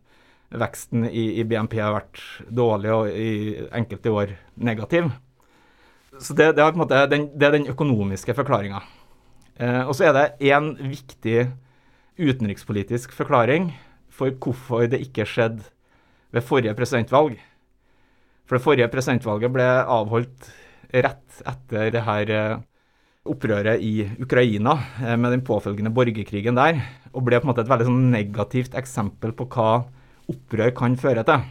veksten 0.55 1.09
i, 1.09 1.43
BNP 1.45 1.79
har 1.81 1.95
vært 1.97 2.23
dårlig 2.49 2.93
og 2.95 3.11
i 3.11 3.31
enkelte 3.75 4.13
år 4.15 4.35
negativ. 4.55 5.11
Så 6.19 6.37
det, 6.37 6.53
det, 6.57 6.65
er, 6.65 6.79
måte, 6.79 7.03
den, 7.11 7.29
det 7.37 7.49
er 7.49 7.57
den 7.59 7.71
økonomiske 7.73 8.37
forklaringa. 8.39 8.83
Uh, 9.61 9.83
og 9.89 9.95
så 9.97 10.09
er 10.09 10.17
det 10.17 10.53
én 10.53 10.75
viktig 10.79 11.49
utenrikspolitisk 12.17 13.13
forklaring 13.13 13.75
for 14.13 14.33
hvorfor 14.41 14.87
det 14.89 15.03
ikke 15.05 15.27
skjedde 15.29 15.67
ved 16.33 16.45
forrige 16.45 16.77
presidentvalg. 16.77 17.37
For 18.47 18.57
det 18.57 18.65
forrige 18.65 18.93
presidentvalget 18.93 19.53
ble 19.53 19.67
avholdt 19.67 20.49
rett 20.95 21.43
etter 21.51 21.91
det 21.93 22.03
her 22.07 22.33
uh, 22.33 22.65
opprøret 23.31 23.83
i 23.83 24.07
Ukraina 24.23 24.77
eh, 25.03 25.17
med 25.19 25.35
den 25.35 25.45
påfølgende 25.47 25.93
borgerkrigen 25.95 26.59
der, 26.59 26.81
og 27.13 27.27
ble 27.27 27.41
på 27.41 27.47
en 27.47 27.53
måte 27.53 27.65
et 27.65 27.71
veldig 27.71 27.89
sånn 27.89 28.09
negativt 28.13 28.77
eksempel 28.79 29.35
på 29.37 29.49
hva 29.55 29.71
opprør 30.31 30.73
kan 30.77 30.97
føre 31.01 31.25
til. 31.27 31.45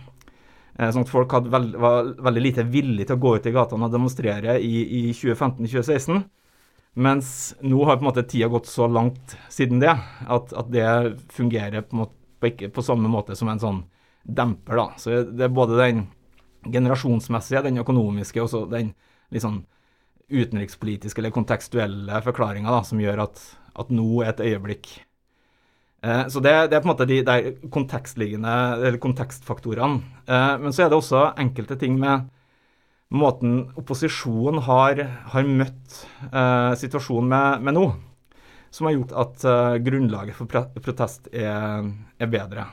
Eh, 0.76 0.92
sånn 0.92 1.06
at 1.06 1.12
Folk 1.12 1.36
veld, 1.52 1.76
var 1.80 2.14
veldig 2.28 2.44
lite 2.44 2.66
villige 2.68 3.10
til 3.10 3.18
å 3.20 3.24
gå 3.24 3.36
ut 3.38 3.48
i 3.48 3.54
gatene 3.56 3.88
og 3.88 3.94
demonstrere 3.94 4.58
i, 4.60 4.74
i 5.00 5.04
2015-2016. 5.16 6.24
Mens 6.96 7.30
nå 7.64 7.82
har 7.84 7.98
på 7.98 8.06
en 8.06 8.10
måte 8.10 8.24
tida 8.24 8.48
gått 8.52 8.70
så 8.72 8.88
langt 8.88 9.36
siden 9.52 9.82
det 9.84 9.92
at, 9.92 10.54
at 10.56 10.72
det 10.72 10.88
fungerer 11.36 11.84
på, 11.84 12.00
måte, 12.00 12.16
på, 12.40 12.52
ikke, 12.54 12.72
på 12.72 12.84
samme 12.86 13.12
måte 13.12 13.36
som 13.36 13.52
en 13.52 13.60
sånn 13.60 13.82
demper. 14.24 14.80
da. 14.80 14.88
Så 15.00 15.24
det 15.28 15.50
er 15.50 15.56
både 15.56 15.80
den 15.80 16.06
generasjonsmessige, 16.72 17.66
den 17.68 17.84
økonomiske 17.84 18.42
og 18.44 18.72
den 18.72 18.94
liksom 19.34 19.64
utenrikspolitiske 20.32 21.22
eller 21.22 21.34
kontekstuelle 21.36 22.22
forklaringer 22.26 22.72
da, 22.72 22.84
som 22.88 23.02
gjør 23.02 23.26
at, 23.28 23.42
at 23.78 23.92
nå 23.94 24.08
er 24.24 24.32
et 24.32 24.46
øyeblikk. 24.52 24.90
Eh, 26.06 26.24
så 26.32 26.42
det, 26.44 26.54
det, 26.72 26.78
er 26.78 26.84
på 26.84 26.90
en 26.90 26.94
måte 26.94 27.10
de 27.10 27.20
der 27.26 27.52
kontekstliggende, 27.74 28.56
eller 28.82 29.02
kontekstfaktorene. 29.02 30.02
Eh, 30.26 30.56
men 30.62 30.74
så 30.76 30.86
er 30.86 30.94
det 30.94 31.00
også 31.00 31.28
enkelte 31.42 31.78
ting 31.82 32.00
med 32.02 32.30
måten 33.16 33.60
opposisjonen 33.78 34.64
har, 34.66 35.02
har 35.34 35.50
møtt 35.50 36.00
eh, 36.32 36.72
situasjonen 36.80 37.30
med, 37.32 37.68
med, 37.68 37.78
nå, 37.78 38.40
som 38.74 38.90
har 38.90 38.98
gjort 38.98 39.14
at 39.26 39.46
eh, 39.50 39.76
grunnlaget 39.86 40.38
for 40.38 40.66
protest 40.82 41.30
er, 41.34 41.86
er 42.20 42.32
bedre. 42.32 42.70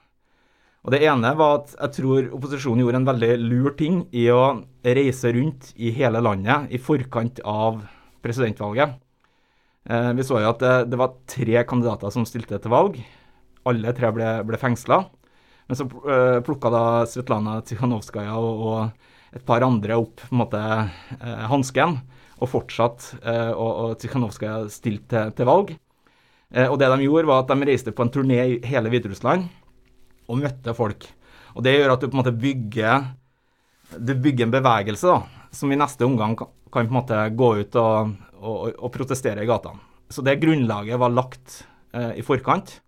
Og 0.82 0.90
Det 0.90 0.98
ene 1.06 1.30
var 1.38 1.60
at 1.60 1.74
jeg 1.76 1.94
tror 2.00 2.28
opposisjonen 2.34 2.82
gjorde 2.82 2.98
en 2.98 3.06
veldig 3.06 3.32
lur 3.38 3.74
ting 3.78 4.02
i 4.18 4.26
å 4.34 4.64
reise 4.82 5.30
rundt 5.34 5.70
i 5.78 5.92
hele 5.94 6.18
landet 6.18 6.72
i 6.74 6.80
forkant 6.82 7.38
av 7.46 7.84
presidentvalget. 8.22 8.96
Eh, 9.86 10.10
vi 10.18 10.26
så 10.26 10.40
jo 10.42 10.50
at 10.50 10.62
det, 10.62 10.74
det, 10.90 10.98
var 10.98 11.14
tre 11.30 11.62
kandidater 11.70 12.10
som 12.14 12.26
stilte 12.26 12.58
til 12.58 12.74
valg. 12.74 12.98
Alle 13.70 13.94
tre 13.94 14.10
ble, 14.14 14.32
ble 14.46 14.58
fengsla. 14.58 15.04
Men 15.70 15.78
så 15.78 15.86
eh, 15.86 16.42
plukka 16.42 16.74
da 16.74 16.84
Svetlana 17.06 17.60
Tikhanovskaja 17.62 18.34
og, 18.42 18.66
og 18.66 19.38
et 19.38 19.46
par 19.46 19.62
andre 19.62 20.02
opp 20.02 20.18
på 20.18 20.34
en 20.34 20.42
måte 20.42 20.60
eh, 20.62 21.46
hansken 21.50 22.00
og 22.42 22.50
fortsatt 22.50 23.12
eh, 23.22 23.54
og, 23.54 23.70
og 23.70 23.96
Tikhanovskaja 24.02 24.66
stilte 24.66 25.28
til, 25.30 25.34
til 25.38 25.50
valg. 25.50 25.74
Eh, 26.50 26.66
og 26.66 26.80
det 26.82 26.90
de 26.90 27.06
gjorde, 27.06 27.30
var 27.30 27.46
at 27.46 27.54
de 27.54 27.70
reiste 27.70 27.94
på 27.94 28.02
en 28.02 28.10
turné 28.18 28.42
i 28.42 28.62
hele 28.66 28.90
Hviterussland 28.90 29.46
og 30.28 30.40
møtte 30.42 30.74
folk. 30.76 31.06
Og 31.56 31.64
Det 31.64 31.74
gjør 31.76 31.94
at 31.94 32.00
du 32.02 32.08
på 32.08 32.16
en 32.16 32.22
måte 32.22 32.36
bygger, 32.36 33.08
bygger 33.98 34.46
en 34.46 34.54
bevegelse 34.54 35.10
da, 35.10 35.48
som 35.52 35.72
i 35.72 35.78
neste 35.78 36.06
omgang 36.06 36.36
kan, 36.38 36.52
kan 36.72 36.88
på 36.88 36.94
en 36.94 36.96
måte 36.96 37.18
gå 37.36 37.50
ut 37.60 37.76
og, 37.76 38.14
og, 38.40 38.72
og 38.78 38.92
protestere 38.94 39.44
i 39.44 39.50
gatene. 39.50 39.82
Så 40.12 40.24
det 40.24 40.40
grunnlaget 40.42 41.00
var 41.00 41.12
lagt 41.12 41.62
eh, 41.96 42.18
i 42.20 42.24
forkant. 42.24 42.78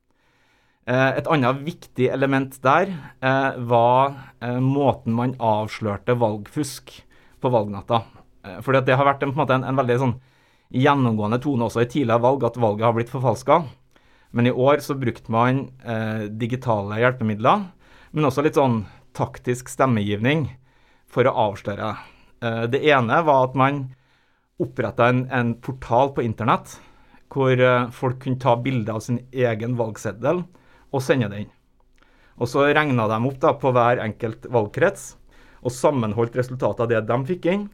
Eh, 0.85 1.11
et 1.21 1.29
annet 1.33 1.63
viktig 1.65 2.11
element 2.13 2.57
der 2.65 2.91
eh, 3.25 3.57
var 3.69 4.17
eh, 4.45 4.61
måten 4.61 5.17
man 5.17 5.37
avslørte 5.41 6.17
valgfusk 6.21 6.93
på 7.41 7.53
valgnatta. 7.53 8.03
Eh, 8.45 8.59
fordi 8.65 8.85
det 8.89 8.99
har 9.01 9.09
vært 9.09 9.25
en, 9.25 9.33
en, 9.41 9.65
en 9.71 9.81
veldig 9.81 9.99
sånn 10.03 10.19
gjennomgående 10.75 11.41
tone 11.45 11.69
også 11.69 11.85
i 11.85 11.89
tidligere 11.89 12.25
valg 12.25 12.45
at 12.49 12.61
valget 12.61 12.89
har 12.89 12.97
blitt 12.97 13.13
forfalska. 13.13 13.63
Men 14.35 14.49
i 14.51 14.53
år 14.53 14.83
så 14.83 14.97
brukte 14.99 15.31
man 15.31 15.69
eh, 15.87 16.27
digitale 16.27 16.99
hjelpemidler, 16.99 17.69
men 18.11 18.27
også 18.27 18.43
litt 18.43 18.59
sånn 18.59 18.81
taktisk 19.15 19.71
stemmegivning 19.71 20.49
for 21.07 21.29
å 21.31 21.35
avsløre. 21.49 21.93
Eh, 22.43 22.65
det 22.73 22.81
ene 22.91 23.21
var 23.27 23.47
at 23.47 23.55
man 23.59 23.85
oppretta 24.59 25.07
en, 25.11 25.25
en, 25.31 25.55
portal 25.63 26.11
på 26.17 26.25
internett 26.27 26.77
hvor 27.31 27.55
eh, 27.55 27.87
folk 27.95 28.21
kunne 28.25 28.43
ta 28.43 28.57
bilde 28.59 28.95
av 28.95 29.05
sin 29.07 29.21
egen 29.31 29.77
valgseddel 29.79 30.43
og 30.91 31.03
sende 31.03 31.31
den. 31.31 31.47
Og 32.35 32.51
så 32.51 32.67
regna 32.67 33.07
de 33.11 33.19
opp 33.31 33.39
da, 33.43 33.53
på 33.55 33.71
hver 33.75 34.03
enkelt 34.03 34.49
valgkrets 34.51 35.13
og 35.65 35.75
sammenholdt 35.75 36.35
resultatet 36.39 36.83
av 36.83 36.91
det 36.91 37.05
de 37.07 37.19
fikk 37.31 37.47
inn, 37.51 37.69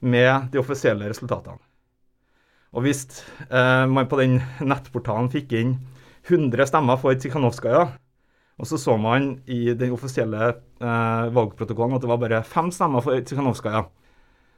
med 0.00 0.48
de 0.52 0.60
offisielle 0.60 1.08
resultatene. 1.08 1.60
Og 2.76 2.84
hvis 2.84 3.04
eh, 3.48 3.84
man 3.88 4.08
på 4.08 4.18
den 4.20 4.40
nettportalen 4.64 5.30
fikk 5.32 5.54
inn 5.56 5.76
100 6.26 6.66
stemmer 6.66 6.98
for 7.00 7.14
Tikhanovskaja. 7.14 7.86
Og 8.56 8.68
så 8.68 8.78
så 8.80 8.96
man 8.96 9.34
i 9.46 9.74
den 9.76 9.92
offisielle 9.92 10.48
eh, 10.48 11.26
valgprotokollen 11.36 11.98
at 11.98 12.04
det 12.04 12.10
var 12.10 12.20
bare 12.22 12.42
fem 12.46 12.70
stemmer 12.72 13.04
for 13.04 13.20
Tikhanovskaja. 13.20 13.84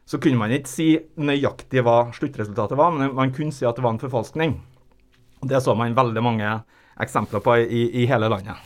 Så 0.08 0.20
kunne 0.22 0.40
man 0.40 0.54
ikke 0.54 0.70
si 0.70 0.88
nøyaktig 1.20 1.82
hva 1.84 2.06
sluttresultatet 2.16 2.78
var, 2.78 2.94
men 2.94 3.12
man 3.16 3.34
kunne 3.34 3.52
si 3.52 3.66
at 3.68 3.76
det 3.76 3.84
var 3.84 3.96
en 3.96 4.00
forfalskning. 4.00 4.54
Og 5.42 5.48
Det 5.50 5.60
så 5.62 5.74
man 5.76 5.96
veldig 5.98 6.22
mange 6.24 6.52
eksempler 6.98 7.42
på 7.44 7.58
i, 7.60 7.82
i 8.02 8.06
hele 8.08 8.30
landet. 8.30 8.56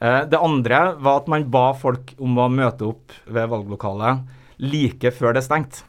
Eh, 0.00 0.24
det 0.26 0.40
andre 0.40 0.96
var 0.98 1.22
at 1.22 1.30
man 1.30 1.46
ba 1.52 1.70
folk 1.78 2.14
om 2.18 2.40
å 2.40 2.50
møte 2.50 2.88
opp 2.88 3.14
ved 3.28 3.50
valglokalet 3.52 4.24
like 4.62 5.12
før 5.14 5.36
det 5.36 5.44
stengte. 5.46 5.84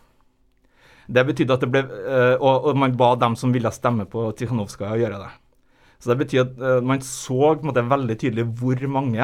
Det 1.07 1.25
betydde 1.27 1.55
at 1.55 1.63
det 1.63 1.71
ble, 1.71 1.81
eh, 1.83 2.35
og, 2.37 2.69
og 2.69 2.77
man 2.79 2.93
ba 2.99 3.15
dem 3.19 3.35
som 3.39 3.51
ville 3.55 3.71
stemme 3.73 4.05
på 4.09 4.29
Tikhanovskaja, 4.37 4.99
gjøre 5.01 5.23
det. 5.23 5.31
Så 6.03 6.11
det 6.11 6.19
betyr 6.19 6.41
at 6.43 6.57
uh, 6.59 6.81
man 6.83 6.99
så 6.99 7.53
på 7.55 7.61
en 7.63 7.69
måte, 7.69 7.81
veldig 7.87 8.15
tydelig 8.19 8.43
hvor 8.59 8.81
mange 8.91 9.23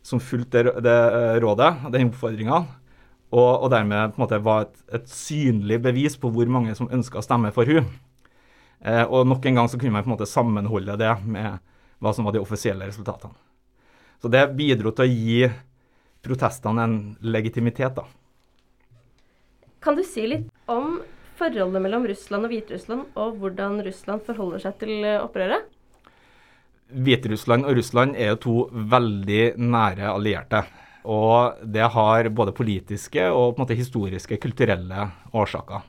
som 0.00 0.20
fulgte 0.24 0.62
det, 0.64 0.72
det 0.86 0.94
uh, 1.12 1.34
rådet, 1.44 1.74
den 1.92 2.08
oppfordringa, 2.08 2.60
og, 3.30 3.50
og, 3.50 3.66
dermed 3.70 4.14
på 4.14 4.16
en 4.16 4.22
måte 4.24 4.38
var 4.42 4.62
et, 4.64 4.78
et, 4.96 5.10
synlig 5.12 5.76
bevis 5.84 6.16
på 6.18 6.30
hvor 6.32 6.48
mange 6.50 6.72
som 6.74 6.88
ønska 6.88 7.20
å 7.20 7.24
stemme 7.26 7.52
for 7.52 7.68
hun. 7.68 7.84
Uh, 8.80 9.04
og 9.04 9.28
nok 9.28 9.44
en 9.44 9.60
gang 9.60 9.68
så 9.68 9.76
kunne 9.76 9.92
man 9.92 10.06
på 10.06 10.08
en 10.08 10.14
måte 10.14 10.28
sammenholde 10.30 10.96
det 11.02 11.12
med 11.28 11.60
hva 12.00 12.12
som 12.16 12.24
var 12.24 12.32
de 12.32 12.40
offisielle 12.40 12.88
resultatene. 12.88 13.36
Så 14.24 14.30
det 14.32 14.40
bidro 14.56 14.94
til 14.96 15.04
å 15.04 15.12
gi 15.12 15.50
protestene 16.24 16.86
en 16.86 16.96
legitimitet, 17.20 18.00
da. 18.00 18.06
Kan 19.84 20.00
du 20.00 20.04
si 20.04 20.24
litt 20.28 20.48
om 20.68 21.02
forholdet 21.36 21.84
mellom 21.84 22.08
Russland 22.08 22.48
og 22.48 22.54
Hviterussland, 22.54 23.04
og 23.20 23.36
hvordan 23.40 23.78
Russland 23.84 24.24
forholder 24.24 24.64
seg 24.64 24.80
til 24.80 25.04
opprøret? 25.18 25.68
Hviterussland 26.90 27.66
og 27.68 27.76
Russland 27.78 28.16
er 28.18 28.32
jo 28.32 28.40
to 28.44 28.56
veldig 28.72 29.42
nære 29.60 30.10
allierte. 30.10 30.64
Og 31.08 31.62
det 31.64 31.86
har 31.94 32.28
både 32.34 32.54
politiske 32.56 33.24
og 33.30 33.54
på 33.54 33.60
en 33.60 33.64
måte 33.64 33.78
historiske, 33.78 34.38
kulturelle 34.42 35.06
årsaker. 35.32 35.86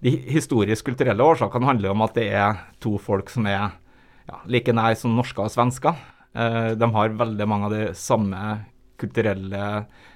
De 0.00 0.12
historisk-kulturelle 0.32 1.24
årsakene 1.24 1.68
handler 1.68 1.92
om 1.92 2.04
at 2.06 2.14
det 2.16 2.28
er 2.32 2.60
to 2.80 2.94
folk 3.02 3.28
som 3.32 3.48
er 3.50 3.74
ja, 4.30 4.38
like 4.48 4.72
nær 4.72 4.96
som 4.96 5.16
norsker 5.16 5.44
og 5.44 5.52
svensker. 5.52 5.98
Eh, 6.32 6.72
de 6.78 6.90
har 6.94 7.16
veldig 7.18 7.48
mange 7.50 7.68
av 7.68 7.74
de 7.74 7.82
samme 7.98 8.40
kulturelle 9.00 9.64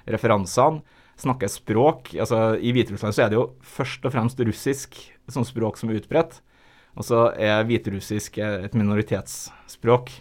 referansene. 0.08 0.84
Snakker 1.20 1.50
språk. 1.50 2.14
Altså, 2.18 2.56
I 2.58 2.72
Hviterussland 2.74 3.14
så 3.14 3.26
er 3.26 3.30
det 3.30 3.38
jo 3.38 3.50
først 3.62 4.06
og 4.06 4.14
fremst 4.14 4.40
russisk 4.42 4.96
som 5.30 5.44
språk 5.46 5.78
som 5.78 5.92
er 5.92 6.00
utbredt. 6.00 6.40
Og 6.94 7.06
så 7.06 7.26
er 7.34 7.64
hviterussisk 7.66 8.38
et 8.42 8.74
minoritetsspråk. 8.78 10.12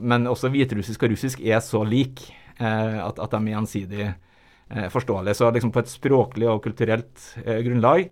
Men 0.00 0.26
også 0.30 0.50
hviterussisk 0.50 1.04
og 1.06 1.14
russisk 1.14 1.42
er 1.44 1.60
så 1.64 1.82
lik 1.86 2.24
eh, 2.58 2.98
at, 2.98 3.18
at, 3.18 3.34
de 3.34 3.40
er 3.40 3.54
gjensidig 3.54 4.06
eh, 4.08 4.88
forståelige. 4.90 5.36
Så 5.38 5.50
liksom 5.50 5.72
på 5.74 5.82
et 5.82 5.92
språklig 5.92 6.48
og 6.50 6.62
kulturelt 6.64 7.28
eh, 7.44 7.60
grunnlag 7.66 8.08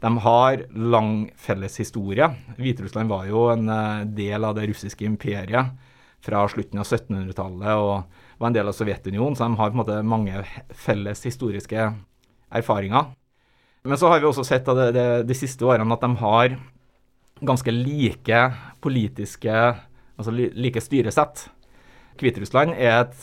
de 0.00 0.10
har 0.24 0.62
lang 0.72 1.28
felles 1.36 1.74
historie. 1.76 2.24
Hviterussland 2.56 3.10
var 3.12 3.26
jo 3.28 3.50
en 3.52 3.68
del 4.16 4.46
av 4.48 4.54
det 4.56 4.70
russiske 4.70 5.04
imperiet 5.04 5.74
fra 6.24 6.44
slutten 6.48 6.80
av 6.80 6.86
1700-tallet 6.88 7.80
og 7.80 8.38
var 8.40 8.48
en 8.48 8.56
del 8.56 8.70
av 8.70 8.76
Sovjetunionen, 8.76 9.36
så 9.36 9.44
de 9.44 9.58
har 9.60 9.72
på 9.72 9.76
en 9.76 9.80
måte 9.82 9.98
mange 10.04 10.40
felles 10.76 11.20
historiske 11.28 11.90
erfaringer. 12.48 13.12
Men 13.84 14.00
så 14.00 14.08
har 14.12 14.20
vi 14.20 14.28
også 14.28 14.44
sett 14.44 14.68
det, 14.68 14.90
det, 14.96 15.06
de 15.28 15.36
siste 15.36 15.64
årene 15.64 15.96
at 15.96 16.04
de 16.04 16.10
har 16.20 16.56
ganske 17.40 17.72
like 17.74 18.42
politiske 18.80 19.54
Altså 20.20 20.34
like 20.36 20.80
styresett. 20.84 21.46
Hviterussland 22.20 22.74
er 22.76 23.06
et 23.06 23.20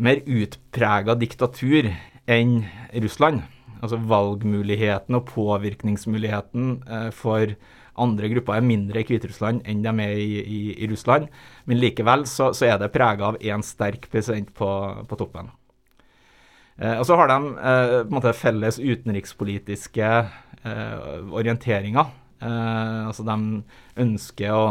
mer 0.00 0.22
utprega 0.24 1.12
diktatur 1.20 1.90
enn 2.24 2.62
Russland. 3.04 3.42
Altså 3.82 3.98
valgmuligheten 4.00 5.18
og 5.18 5.26
påvirkningsmuligheten 5.28 6.70
eh, 6.88 7.10
for 7.12 7.52
andre 8.00 8.30
grupper 8.32 8.56
er 8.56 8.64
mindre 8.64 9.02
i 9.02 9.06
Hviterussland 9.10 9.66
enn 9.68 9.84
de 9.84 9.92
er 10.06 10.16
i, 10.16 10.40
i, 10.40 10.62
i 10.80 10.88
Russland. 10.88 11.28
Men 11.68 11.82
likevel 11.82 12.24
så, 12.30 12.54
så 12.56 12.70
er 12.72 12.80
det 12.80 12.94
prega 12.96 13.28
av 13.28 13.38
én 13.44 13.66
sterk 13.66 14.08
president 14.08 14.48
på, 14.56 14.70
på 15.04 15.20
toppen. 15.20 15.52
Eh, 16.80 16.96
og 16.96 17.04
så 17.06 17.20
har 17.20 17.30
de 17.30 17.52
eh, 17.60 18.32
felles 18.34 18.80
utenrikspolitiske 18.80 20.10
eh, 20.64 21.34
orienteringer. 21.36 22.08
Eh, 22.42 23.00
altså 23.08 23.24
de 23.26 23.36
ønsker 24.04 24.54
å 24.54 24.64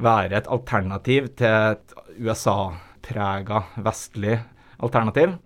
være 0.00 0.38
et 0.38 0.50
alternativ 0.50 1.30
til 1.38 1.54
et 1.74 1.94
USA-prega 2.20 3.64
vestlig 3.84 4.38
alternativ. 4.80 5.36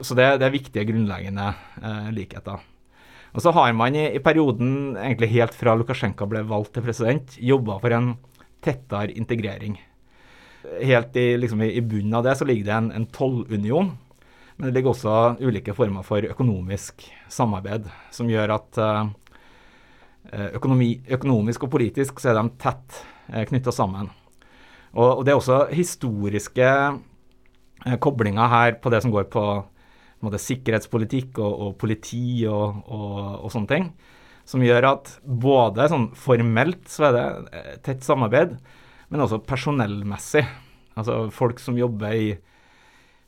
Så 0.00 0.16
det, 0.18 0.26
det 0.40 0.48
er 0.48 0.54
viktige 0.54 0.86
grunnleggende 0.88 1.50
eh, 1.80 2.08
likheter. 2.14 2.62
Og 3.34 3.42
så 3.42 3.50
har 3.54 3.72
man 3.74 3.96
i, 3.98 4.06
i, 4.14 4.22
perioden, 4.22 4.94
egentlig 4.98 5.32
helt 5.32 5.56
fra 5.58 5.74
Lukasjenko 5.78 6.26
ble 6.30 6.44
valgt 6.46 6.74
til 6.76 6.86
president, 6.86 7.34
jobba 7.38 7.80
for 7.82 7.94
en 7.94 8.14
tettere 8.62 9.14
integrering. 9.14 9.76
Helt 10.80 11.16
i, 11.20 11.34
liksom, 11.38 11.62
i, 11.66 11.82
bunnen 11.84 12.14
av 12.18 12.24
det 12.26 12.36
så 12.38 12.46
ligger 12.48 12.70
det 12.70 12.76
en, 12.76 12.90
en 12.94 13.06
tollunion. 13.14 13.92
Men 14.54 14.68
det 14.68 14.76
ligger 14.76 14.92
også 14.92 15.14
ulike 15.42 15.74
former 15.74 16.06
for 16.06 16.26
økonomisk 16.30 17.02
samarbeid, 17.32 17.88
som 18.14 18.30
gjør 18.30 18.54
at 18.54 18.78
Eh, 18.78 19.10
økonomi, 20.32 20.90
økonomisk 21.16 21.66
og 21.66 21.74
politisk 21.74 22.20
så 22.20 22.32
er 22.32 22.38
de 22.38 22.48
tett 22.62 23.00
eh, 23.32 23.44
knytta 23.48 23.74
sammen. 23.74 24.10
Og, 24.94 25.18
og, 25.18 25.24
Det 25.24 25.32
er 25.34 25.40
også 25.40 25.60
historiske 25.74 26.70
koblinger 28.00 28.48
her 28.48 28.78
på 28.80 28.90
det 28.92 29.02
som 29.04 29.12
går 29.12 29.26
på, 29.28 29.44
på 29.44 30.24
måte, 30.24 30.40
sikkerhetspolitikk 30.40 31.38
og, 31.42 31.52
og 31.52 31.76
politi 31.80 32.46
og, 32.48 32.80
og, 32.88 33.50
sånne 33.52 33.70
ting, 33.70 33.90
som 34.48 34.64
gjør 34.64 34.88
at 34.94 35.12
både 35.24 35.88
sånn 35.92 36.08
formelt 36.16 36.88
så 36.88 37.10
er 37.10 37.16
det 37.16 37.26
eh, 37.58 37.76
tett 37.84 38.06
samarbeid, 38.06 38.56
men 39.12 39.24
også 39.24 39.42
personellmessig. 39.44 40.44
Altså 40.94 41.24
folk 41.34 41.60
som 41.60 41.76
jobber 41.78 42.14
i 42.14 42.34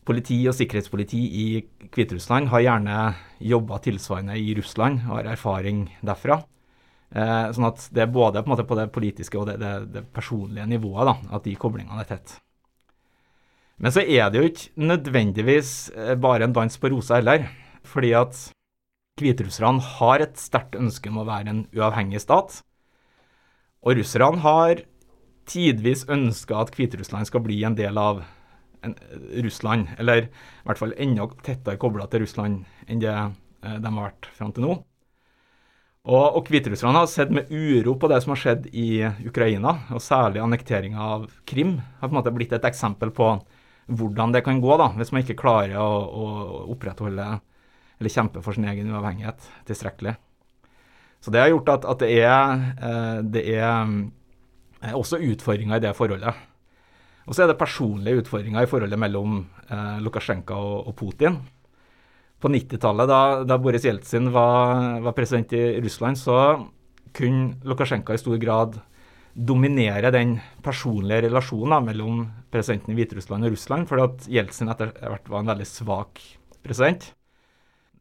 politi 0.06 0.38
og 0.46 0.54
sikkerhetspoliti 0.54 1.18
i 1.18 1.46
Hviterussland, 1.90 2.52
har 2.52 2.62
gjerne 2.62 2.98
jobba 3.42 3.80
tilsvarende 3.82 4.36
i 4.38 4.54
Russland 4.56 5.02
og 5.08 5.18
har 5.18 5.32
erfaring 5.34 5.88
derfra. 6.06 6.44
Eh, 7.14 7.46
sånn 7.54 7.68
at 7.68 7.86
det 7.94 8.02
er 8.02 8.10
både 8.10 8.42
på, 8.42 8.56
på 8.66 8.78
det 8.78 8.88
politiske 8.94 9.38
og 9.38 9.46
det, 9.50 9.60
det, 9.62 9.74
det 9.94 10.02
personlige 10.14 10.66
nivået 10.66 11.06
da, 11.06 11.14
at 11.38 11.46
de 11.46 11.54
koblingene 11.58 12.02
er 12.02 12.10
tett. 12.10 12.34
Men 13.76 13.92
så 13.92 14.02
er 14.02 14.32
det 14.32 14.40
jo 14.40 14.50
ikke 14.50 14.88
nødvendigvis 14.88 15.72
eh, 15.94 16.14
bare 16.18 16.48
en 16.48 16.56
dans 16.56 16.80
på 16.80 16.90
rosa 16.92 17.20
heller. 17.20 17.46
Fordi 17.86 18.12
at 18.18 18.38
hviterusserne 19.20 19.84
har 19.98 20.24
et 20.24 20.40
sterkt 20.40 20.76
ønske 20.76 21.12
om 21.12 21.20
å 21.22 21.28
være 21.28 21.52
en 21.52 21.64
uavhengig 21.76 22.20
stat. 22.24 22.60
Og 23.86 24.00
russerne 24.00 24.42
har 24.42 24.82
tidvis 25.46 26.06
ønska 26.10 26.58
at 26.58 26.72
Hviterussland 26.74 27.28
skal 27.28 27.44
bli 27.44 27.60
en 27.64 27.76
del 27.78 27.98
av 28.00 28.24
en, 28.82 28.96
Russland, 29.44 29.92
eller 30.00 30.26
i 30.26 30.66
hvert 30.66 30.80
fall 30.80 30.94
enda 30.98 31.28
tettere 31.46 31.78
kobla 31.80 32.08
til 32.10 32.24
Russland 32.24 32.64
enn 32.90 33.02
det 33.02 33.12
eh, 33.14 33.78
de 33.78 33.86
har 33.86 34.08
vært 34.08 34.30
fram 34.34 34.52
til 34.56 34.66
nå. 34.66 34.76
Og, 36.06 36.38
og 36.38 36.46
Hviterussland 36.46 36.94
har 36.94 37.08
sett 37.10 37.32
med 37.34 37.50
uro 37.50 37.96
på 37.98 38.08
det 38.10 38.20
som 38.22 38.32
har 38.32 38.38
skjedd 38.38 38.68
i 38.70 39.02
Ukraina, 39.26 39.72
og 39.90 40.02
særlig 40.02 40.42
annekteringa 40.42 41.02
av 41.16 41.26
Krim 41.48 41.80
har 41.98 42.06
på 42.06 42.12
en 42.12 42.18
måte 42.20 42.34
blitt 42.34 42.54
et 42.54 42.68
eksempel 42.68 43.10
på 43.14 43.32
hvordan 43.86 44.34
det 44.34 44.44
kan 44.46 44.60
gå 44.62 44.76
da, 44.78 44.92
hvis 44.98 45.10
man 45.14 45.24
ikke 45.24 45.38
klarer 45.38 45.78
å, 45.82 45.90
å 46.06 46.26
opprettholde 46.74 47.26
eller 47.96 48.12
kjempe 48.12 48.42
for 48.44 48.56
sin 48.56 48.66
egen 48.68 48.90
uavhengighet 48.92 49.46
tilstrekkelig. 49.66 50.16
Så 51.22 51.32
det 51.32 51.40
har 51.42 51.50
gjort 51.50 51.72
at, 51.72 51.86
at 51.90 52.02
det, 52.04 52.10
er, 52.22 52.64
eh, 52.76 53.20
det 53.24 53.42
er 53.56 53.72
eh, 54.84 54.94
også 54.94 55.18
utfordringer 55.32 55.80
i 55.80 55.84
det 55.86 55.94
forholdet. 55.96 56.44
Og 57.26 57.34
så 57.34 57.42
er 57.42 57.50
det 57.50 57.58
personlige 57.58 58.22
utfordringer 58.22 58.62
i 58.62 58.70
forholdet 58.70 59.00
mellom 59.00 59.40
eh, 59.66 59.96
Lukasjenko 60.04 60.54
og, 60.54 60.76
og, 60.90 60.96
Putin. 60.98 61.40
På 62.40 62.50
90-tallet, 62.52 63.08
da, 63.08 63.20
da, 63.48 63.56
Boris 63.58 63.86
Jeltsin 63.86 64.28
var, 64.32 65.00
var, 65.00 65.14
president 65.16 65.52
i 65.56 65.80
Russland, 65.80 66.18
så 66.20 66.36
kunne 67.16 67.56
Lukasjenko 67.64 68.12
i 68.12 68.20
stor 68.20 68.36
grad 68.40 68.76
dominere 69.32 70.12
den 70.12 70.36
personlige 70.64 71.26
relasjonen 71.26 71.72
da, 71.72 71.80
mellom 71.88 72.20
presidenten 72.52 72.92
i 72.92 72.98
Hviterussland 72.98 73.48
og 73.48 73.56
Russland, 73.56 73.88
fordi 73.88 74.04
at 74.04 74.28
Jeltsin 74.36 74.72
etter 74.72 74.92
hvert 74.96 75.32
var 75.32 75.42
en 75.42 75.52
veldig 75.52 75.68
svak 75.68 76.20
president. 76.64 77.08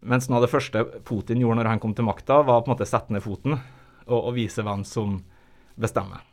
Mens 0.05 0.27
noe 0.29 0.41
av 0.41 0.45
det 0.45 0.51
første 0.51 0.83
Putin 1.07 1.41
gjorde 1.41 1.61
når 1.61 1.71
han 1.71 1.81
kom 1.83 1.95
til 1.97 2.07
makta, 2.07 2.43
var 2.45 2.61
på 2.61 2.69
en 2.69 2.75
måte 2.75 2.85
å 2.85 2.91
sette 2.91 3.15
ned 3.15 3.23
foten 3.25 3.55
og, 3.55 4.19
og 4.19 4.35
vise 4.35 4.63
hvem 4.63 4.83
som 4.87 5.17
bestemmer. 5.79 6.23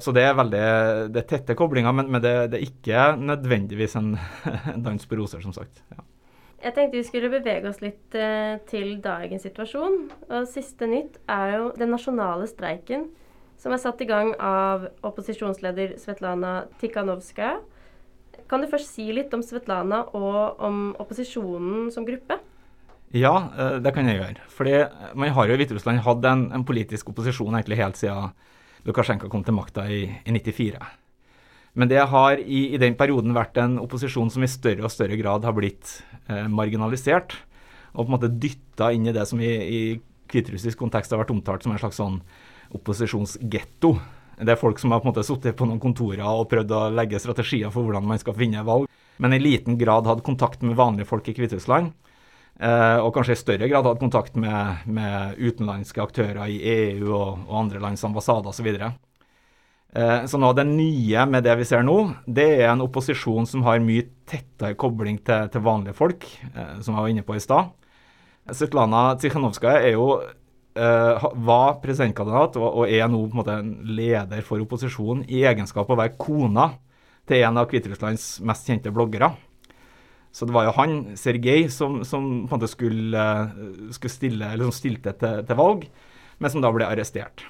Så 0.00 0.14
det 0.16 0.24
er 0.24 0.36
veldig 0.36 0.62
det 1.12 1.24
er 1.24 1.28
tette 1.28 1.56
koblinger, 1.58 1.92
men, 1.92 2.08
men 2.12 2.22
det, 2.24 2.34
det, 2.52 2.60
er 2.60 2.68
ikke 2.68 3.08
nødvendigvis 3.20 3.96
en, 4.00 4.14
dans 4.86 5.04
på 5.08 5.18
roser, 5.18 5.42
som 5.44 5.56
sagt. 5.56 5.82
Ja. 5.92 6.04
Jeg 6.60 6.74
tenkte 6.76 6.98
vi 6.98 7.06
skulle 7.08 7.30
bevege 7.32 7.70
oss 7.70 7.80
litt 7.80 8.16
eh, 8.18 8.58
til 8.68 8.98
dagens 9.00 9.46
situasjon. 9.46 9.96
Og 10.28 10.48
Siste 10.50 10.88
nytt 10.90 11.16
er 11.30 11.54
jo 11.56 11.70
den 11.78 11.92
nasjonale 11.94 12.48
streiken 12.50 13.08
som 13.60 13.72
er 13.72 13.80
satt 13.80 14.00
i 14.00 14.08
gang 14.08 14.34
av 14.36 14.86
opposisjonsleder 15.04 15.96
Svetlana 16.00 16.66
Tikhanovskaja. 16.80 17.58
Kan 18.50 18.64
du 18.64 18.68
først 18.70 18.92
si 18.92 19.08
litt 19.14 19.32
om 19.36 19.44
Svetlana 19.44 20.02
og 20.16 20.60
om 20.64 20.90
opposisjonen 21.00 21.88
som 21.94 22.04
gruppe? 22.08 22.40
Ja, 23.16 23.34
eh, 23.56 23.78
det 23.80 23.94
kan 23.96 24.08
jeg 24.08 24.20
gjøre. 24.20 24.48
Fordi 24.52 24.76
Man 25.14 25.32
har 25.32 25.48
jo 25.48 25.56
i 25.56 25.60
Hviterussland 25.64 26.04
hatt 26.04 26.24
en, 26.28 26.50
en 26.52 26.64
politisk 26.64 27.08
opposisjon 27.08 27.56
egentlig 27.56 27.80
helt 27.80 27.96
siden 27.96 28.36
Lukasjenko 28.84 29.28
kom 29.28 29.44
til 29.44 29.56
makta 29.56 29.88
i, 29.88 30.04
i 30.24 30.32
94. 30.32 30.76
Men 31.78 31.90
det 31.90 32.02
har 32.10 32.40
i, 32.40 32.74
i, 32.74 32.78
den 32.82 32.96
perioden 32.98 33.34
vært 33.36 33.58
en 33.62 33.78
opposisjon 33.82 34.30
som 34.32 34.42
i 34.42 34.50
større 34.50 34.86
og 34.86 34.92
større 34.92 35.18
grad 35.20 35.46
har 35.46 35.54
blitt 35.54 36.00
eh, 36.26 36.48
marginalisert. 36.50 37.36
Og 37.94 38.04
på 38.04 38.08
en 38.08 38.16
måte 38.16 38.32
dytta 38.42 38.90
inn 38.94 39.06
i 39.06 39.14
det 39.14 39.26
som 39.30 39.40
i, 39.42 39.50
i 39.50 39.82
hviterussisk 40.30 40.78
kontekst 40.78 41.14
har 41.14 41.22
vært 41.22 41.34
omtalt 41.34 41.66
som 41.66 41.74
en 41.74 41.82
slags 41.82 42.00
sånn 42.00 42.20
opposisjonsgetto. 42.74 43.94
Det 44.40 44.54
er 44.54 44.60
folk 44.60 44.78
som 44.80 44.94
har 44.94 45.02
på 45.02 45.08
en 45.08 45.12
måte 45.12 45.26
sittet 45.26 45.56
på 45.58 45.66
noen 45.68 45.82
kontorer 45.82 46.24
og 46.24 46.48
prøvd 46.50 46.72
å 46.72 46.84
legge 46.94 47.20
strategier 47.20 47.72
for 47.74 47.84
hvordan 47.84 48.06
man 48.08 48.20
skal 48.22 48.36
finne 48.38 48.62
valg, 48.64 48.86
men 49.20 49.34
i 49.36 49.42
liten 49.42 49.76
grad 49.78 50.08
hatt 50.08 50.22
kontakt 50.24 50.62
med 50.64 50.78
vanlige 50.78 51.10
folk 51.10 51.28
i 51.28 51.34
Hviterussland. 51.36 51.90
Eh, 52.60 52.98
og 53.00 53.12
kanskje 53.16 53.36
i 53.36 53.40
større 53.40 53.68
grad 53.68 53.86
hatt 53.88 54.00
kontakt 54.00 54.34
med, 54.40 54.86
med 54.88 55.38
utenlandske 55.40 56.02
aktører 56.02 56.48
i 56.48 56.58
EU 56.72 57.12
og, 57.12 57.44
og 57.48 57.54
andre 57.62 57.82
lands 57.84 58.04
ambassader 58.04 58.52
osv. 58.52 58.70
Så, 59.90 60.38
nå 60.38 60.52
det 60.54 60.62
nye 60.68 61.24
med 61.26 61.42
det 61.42 61.56
vi 61.58 61.64
ser 61.66 61.82
nå, 61.82 61.96
det 62.22 62.46
er 62.60 62.68
en 62.70 62.84
opposisjon 62.84 63.48
som 63.50 63.64
har 63.66 63.80
mye 63.82 64.04
tettere 64.30 64.76
kobling 64.78 65.16
til, 65.26 65.48
til 65.50 65.64
vanlige 65.66 65.96
folk, 65.98 66.26
eh, 66.52 66.76
som 66.78 66.94
jeg 66.94 67.02
var 67.02 67.10
inne 67.10 67.24
på 67.26 67.34
i 67.34 67.42
stad. 67.42 67.72
Svetlana 68.54 69.16
Tikhanovskaja 69.18 69.82
er 69.88 69.96
jo 69.96 70.12
Uh, 70.70 71.24
var 71.42 71.80
presidentkandidat 71.82 72.54
og, 72.62 72.84
er 72.86 73.08
nå 73.10 73.24
på 73.24 73.34
en 73.34 73.38
måte 73.40 73.56
leder 73.90 74.44
for 74.46 74.62
opposisjonen 74.62 75.24
i 75.26 75.40
egenskap 75.42 75.88
av 75.90 75.96
å 75.96 75.98
være 75.98 76.14
kona 76.14 76.68
til 77.26 77.42
en 77.42 77.58
av 77.58 77.66
Hviterusslands 77.72 78.26
mest 78.46 78.70
kjente 78.70 78.92
bloggere. 78.94 79.32
Så 80.30 80.46
det 80.46 80.54
var 80.54 80.68
jo 80.68 80.74
han, 80.76 80.94
Sergej, 81.18 81.66
som, 81.74 82.04
som, 82.06 82.28
på 82.46 82.54
en 82.54 82.60
måte 82.60 82.70
skulle, 82.70 83.24
skulle 83.90 84.14
stille, 84.14 84.52
eller 84.54 84.70
stilte 84.70 85.16
til, 85.18 85.42
til, 85.42 85.58
valg, 85.58 85.88
men 86.38 86.54
som 86.54 86.62
da 86.62 86.70
ble 86.74 86.86
arrestert. 86.86 87.42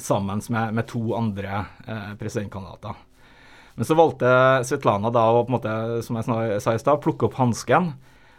Sammen 0.00 0.42
med, 0.50 0.74
med 0.74 0.86
to 0.90 1.14
andre 1.14 1.64
eh, 1.86 2.14
presidentkandidater. 2.18 2.96
Men 3.74 3.86
så 3.86 3.96
valgte 3.98 4.30
Svetlana 4.66 5.10
da 5.14 5.24
å, 5.30 5.42
på 5.42 5.50
en 5.50 5.56
måte, 5.56 5.74
som 6.06 6.18
jeg 6.18 6.60
sa 6.62 6.74
i 6.74 6.82
stad, 6.82 7.00
plukke 7.02 7.26
opp 7.28 7.38
hansken 7.40 7.92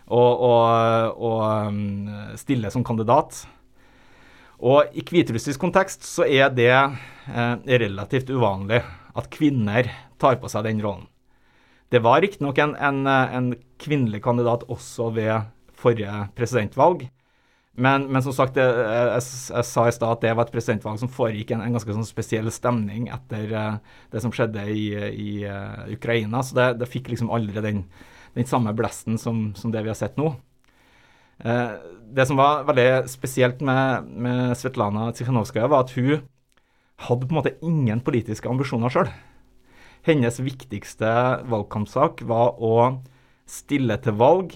og, 0.06 0.44
og, 0.46 1.18
og 1.18 1.42
um, 1.68 2.12
stille 2.40 2.72
som 2.72 2.86
kandidat. 2.88 3.42
Og 4.64 4.96
i 4.96 5.04
hviterussisk 5.04 5.60
kontekst 5.60 6.06
så 6.08 6.28
er 6.28 6.54
det 6.56 6.72
eh, 6.72 7.56
relativt 7.82 8.32
uvanlig 8.32 8.80
at 9.16 9.28
kvinner 9.34 9.92
tar 10.22 10.40
på 10.40 10.52
seg 10.52 10.68
den 10.70 10.80
rollen. 10.84 11.10
Det 11.92 12.02
var 12.04 12.24
riktignok 12.24 12.58
en, 12.64 12.74
en, 12.80 13.04
en 13.08 13.52
kvinnelig 13.80 14.24
kandidat 14.26 14.64
også 14.72 15.12
ved 15.16 15.52
forrige 15.78 16.26
presidentvalg. 16.36 17.06
Men, 17.76 18.06
men 18.08 18.24
som 18.24 18.32
sagt, 18.32 18.56
jeg, 18.56 18.72
jeg, 18.72 19.24
jeg 19.52 19.68
sa 19.68 19.84
i 19.84 19.94
stad 19.94 20.14
at 20.14 20.22
det 20.24 20.32
var 20.38 20.48
et 20.48 20.54
presidentvalg 20.54 21.00
som 21.02 21.12
foregikk 21.12 21.52
en, 21.52 21.64
en 21.66 21.76
ganske 21.76 21.92
sånn 21.92 22.08
spesiell 22.08 22.48
stemning 22.54 23.10
etter 23.12 23.52
uh, 23.52 23.98
det 24.14 24.22
som 24.24 24.32
skjedde 24.32 24.64
i, 24.72 24.86
i 24.96 25.32
uh, 25.44 25.84
Ukraina. 25.92 26.40
Så 26.40 26.56
det, 26.56 26.70
det, 26.80 26.88
fikk 26.92 27.12
liksom 27.12 27.34
aldri 27.36 27.64
den, 27.66 27.82
den 28.38 28.48
samme 28.48 28.72
blesten 28.78 29.20
som, 29.20 29.50
som, 29.60 29.74
det 29.76 29.84
vi 29.84 29.92
har 29.92 30.00
sett 30.00 30.16
nå. 30.20 30.32
Uh, 31.44 31.76
det 32.16 32.24
som 32.30 32.40
var 32.40 32.64
veldig 32.70 33.10
spesielt 33.12 33.60
med, 33.66 34.08
med 34.24 34.56
Svetlana 34.56 35.10
Tikhanovskaja, 35.12 35.68
var 35.68 35.84
at 35.84 35.92
hun 36.00 36.24
hadde 37.10 37.28
på 37.28 37.36
en 37.36 37.40
måte 37.42 37.58
ingen 37.60 38.00
politiske 38.06 38.48
ambisjoner 38.48 38.94
sjøl. 38.94 39.12
Hennes 40.06 40.40
viktigste 40.40 41.12
valgkampsak 41.50 42.24
var 42.30 42.56
å 42.64 43.02
stille 43.50 43.98
til 44.00 44.16
valg 44.16 44.56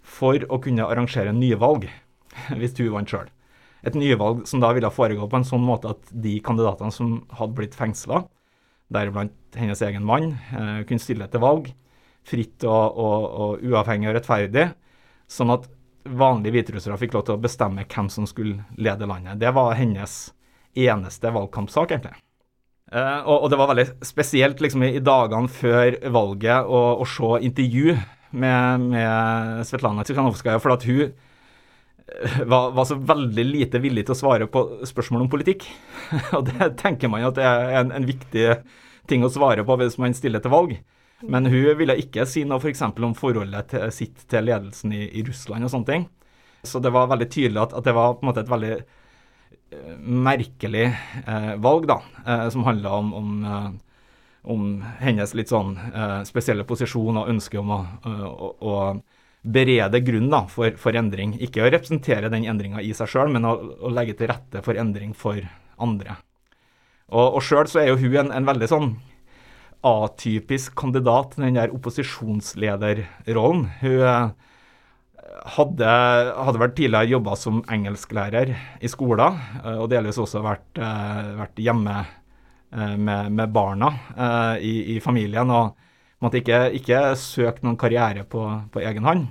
for 0.00 0.40
å 0.48 0.60
kunne 0.64 0.86
arrangere 0.88 1.34
nye 1.36 1.58
valg, 1.60 1.90
hvis 2.58 2.76
hun 2.80 2.92
vant 2.96 3.10
sjøl. 3.10 3.30
Et 3.84 3.96
nyvalg 3.98 4.46
som 4.48 4.62
da 4.62 4.72
ville 4.72 4.92
foregå 4.92 5.28
på 5.28 5.40
en 5.40 5.46
sånn 5.46 5.64
måte 5.64 5.92
at 5.92 6.12
de 6.24 6.38
kandidatene 6.44 6.94
som 6.94 7.18
hadde 7.36 7.56
blitt 7.58 7.76
fengsla, 7.76 8.22
deriblant 8.94 9.56
hennes 9.58 9.80
egen 9.84 10.04
mann, 10.06 10.32
eh, 10.56 10.84
kunne 10.88 11.02
stille 11.02 11.28
til 11.28 11.42
valg 11.44 11.72
fritt 12.24 12.64
og, 12.64 12.96
og, 12.96 13.24
og, 13.24 13.64
uavhengig 13.64 14.10
og 14.10 14.16
rettferdig, 14.18 14.68
sånn 15.30 15.52
at 15.54 15.68
vanlige 16.04 16.56
hviterussere 16.56 16.98
fikk 17.00 17.16
lov 17.16 17.26
til 17.28 17.36
å 17.36 17.42
bestemme 17.42 17.86
hvem 17.88 18.10
som 18.12 18.28
skulle 18.28 18.64
lede 18.80 19.08
landet. 19.08 19.40
Det 19.40 19.52
var 19.56 19.76
hennes 19.78 20.14
eneste 20.74 21.32
valgkampsak, 21.32 21.94
egentlig. 21.94 22.16
Uh, 22.92 23.24
og, 23.24 23.36
og, 23.36 23.46
det 23.50 23.58
var 23.58 23.70
veldig 23.72 23.86
spesielt 24.06 24.60
liksom, 24.60 24.84
i, 24.84 25.00
dagene 25.02 25.50
før 25.50 25.96
valget 26.14 26.68
å, 26.68 26.82
å 27.00 27.06
se 27.08 27.30
intervju 27.48 27.94
med, 28.36 28.84
med 28.92 29.62
Svetlana 29.66 30.04
Tikhanovskaja, 30.06 30.60
for 30.62 30.76
at 30.76 30.84
hun 30.88 31.14
var, 32.44 32.72
var, 32.76 32.84
så 32.88 32.98
veldig 33.00 33.44
lite 33.48 33.80
villig 33.80 34.06
til 34.06 34.14
å 34.14 34.18
svare 34.18 34.48
på 34.50 34.64
spørsmål 34.86 35.24
om 35.24 35.30
politikk. 35.32 35.66
og 36.36 36.50
det 36.50 36.74
tenker 36.80 37.12
man 37.12 37.26
at 37.28 37.38
det 37.38 37.46
er 37.48 37.78
en, 37.80 37.94
en, 37.94 38.08
viktig 38.08 38.58
ting 39.10 39.24
å 39.24 39.32
svare 39.32 39.64
på 39.64 39.78
hvis 39.80 39.96
man 40.00 40.16
stiller 40.16 40.44
til 40.44 40.54
valg. 40.54 40.76
Men 41.24 41.48
hun 41.48 41.70
ville 41.78 41.96
ikke 42.00 42.26
si 42.28 42.42
noe 42.44 42.60
f.eks. 42.60 42.82
For 42.84 43.06
om 43.06 43.16
forholdet 43.16 43.72
til, 43.72 43.86
sitt 43.94 44.26
til 44.28 44.50
ledelsen 44.50 44.92
i, 44.92 45.06
i, 45.08 45.24
Russland 45.24 45.64
og 45.64 45.72
sånne 45.72 45.90
ting. 45.90 46.10
Så 46.64 46.80
det 46.80 46.92
var 46.92 47.08
veldig 47.12 47.28
tydelig 47.32 47.62
at, 47.62 47.74
at 47.76 47.88
det 47.88 47.96
var 47.96 48.16
på 48.18 48.24
en 48.24 48.32
måte 48.32 48.44
et 48.44 48.52
veldig 48.52 48.76
merkelig 50.00 50.84
eh, 51.26 51.54
valg, 51.56 51.86
da, 51.88 52.02
eh, 52.26 52.48
som 52.48 52.64
handla 52.64 52.90
om, 52.90 53.14
om, 53.14 53.44
eh, 53.44 53.70
om 54.42 54.84
hennes 55.00 55.34
litt 55.34 55.48
sånn 55.48 55.72
spesielle 56.28 56.66
posisjon 56.68 57.16
og 57.16 57.30
ønske 57.32 57.58
om 57.60 57.70
å, 57.72 57.80
å, 58.04 58.50
å 58.60 58.74
berede 59.44 60.00
grunn 60.04 60.30
da, 60.32 60.44
for, 60.50 60.74
for, 60.80 60.96
endring. 60.96 61.36
Ikke 61.44 61.64
å 61.64 61.70
representere 61.70 62.30
den 62.32 62.46
endringa 62.48 62.82
i 62.82 62.94
seg 62.96 63.10
sjøl, 63.12 63.32
men 63.34 63.44
å, 63.48 63.54
å, 63.84 63.92
legge 63.92 64.16
til 64.18 64.30
rette 64.32 64.62
for 64.64 64.78
endring 64.80 65.12
for 65.16 65.40
andre. 65.82 66.16
Og, 67.12 67.36
og 67.36 67.42
sjøl 67.44 67.68
så 67.68 67.82
er 67.82 67.90
jo 67.90 68.00
hun 68.00 68.16
en, 68.22 68.32
en 68.32 68.48
veldig 68.48 68.70
sånn 68.70 68.88
atypisk 69.84 70.72
kandidat 70.80 71.34
til 71.34 71.44
den 71.44 71.58
der 71.58 71.74
opposisjonslederrollen. 71.76 73.66
Hun 73.82 74.00
eh, 74.08 74.28
hadde, 75.58 75.92
hadde 76.48 76.62
vært 76.62 76.76
tidligere 76.80 77.12
jobba 77.12 77.36
som 77.36 77.60
engelsklærer 77.68 78.56
i 78.80 78.88
skolen, 78.88 79.40
eh, 79.60 79.76
og 79.76 79.90
delvis 79.92 80.20
også 80.24 80.40
vært, 80.46 80.70
vært 80.80 81.60
hjemme 81.60 82.04
Eh, 82.74 82.96
med, 82.96 83.32
med 83.32 83.48
barna 83.48 83.92
i, 84.58 84.96
i, 84.96 85.00
familien, 85.00 85.50
og 85.50 85.76
måtte 86.22 86.40
ikke, 86.40 86.60
ikke 86.78 87.00
søke 87.20 87.64
noen 87.64 87.78
karriere 87.80 88.24
på, 88.28 88.42
på, 88.72 88.82
egen 88.84 89.06
hånd. 89.06 89.26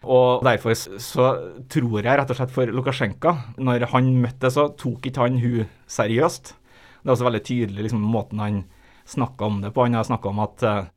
Og 0.00 0.44
Derfor 0.46 0.74
så 0.74 1.26
tror 1.68 1.98
jeg 2.00 2.08
rett 2.08 2.30
og 2.32 2.38
slett 2.38 2.54
for 2.54 2.72
Lukasjenko, 2.72 3.34
når 3.60 3.90
han 3.92 4.14
møtte 4.22 4.48
så 4.52 4.70
tok 4.80 5.10
ikke 5.10 5.26
han 5.26 5.40
hun 5.42 5.68
seriøst. 5.90 6.54
Det 7.00 7.08
er 7.08 7.14
også 7.16 7.28
veldig 7.28 7.42
tydelig 7.44 7.84
liksom, 7.86 8.06
måten 8.12 8.40
han 8.40 8.62
snakka 9.08 9.48
om 9.48 9.60
det 9.64 9.74
på. 9.76 9.84
Han 9.84 9.98
har 9.98 10.08
snakka 10.08 10.32
om 10.32 10.40
at 10.44 10.64
uh, 10.64 10.88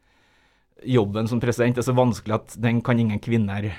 jobben 0.88 1.28
som 1.32 1.42
president 1.44 1.80
er 1.80 1.86
så 1.86 1.96
vanskelig 1.96 2.38
at 2.38 2.56
den 2.64 2.80
kan 2.84 3.00
ingen 3.00 3.20
kvinner 3.24 3.70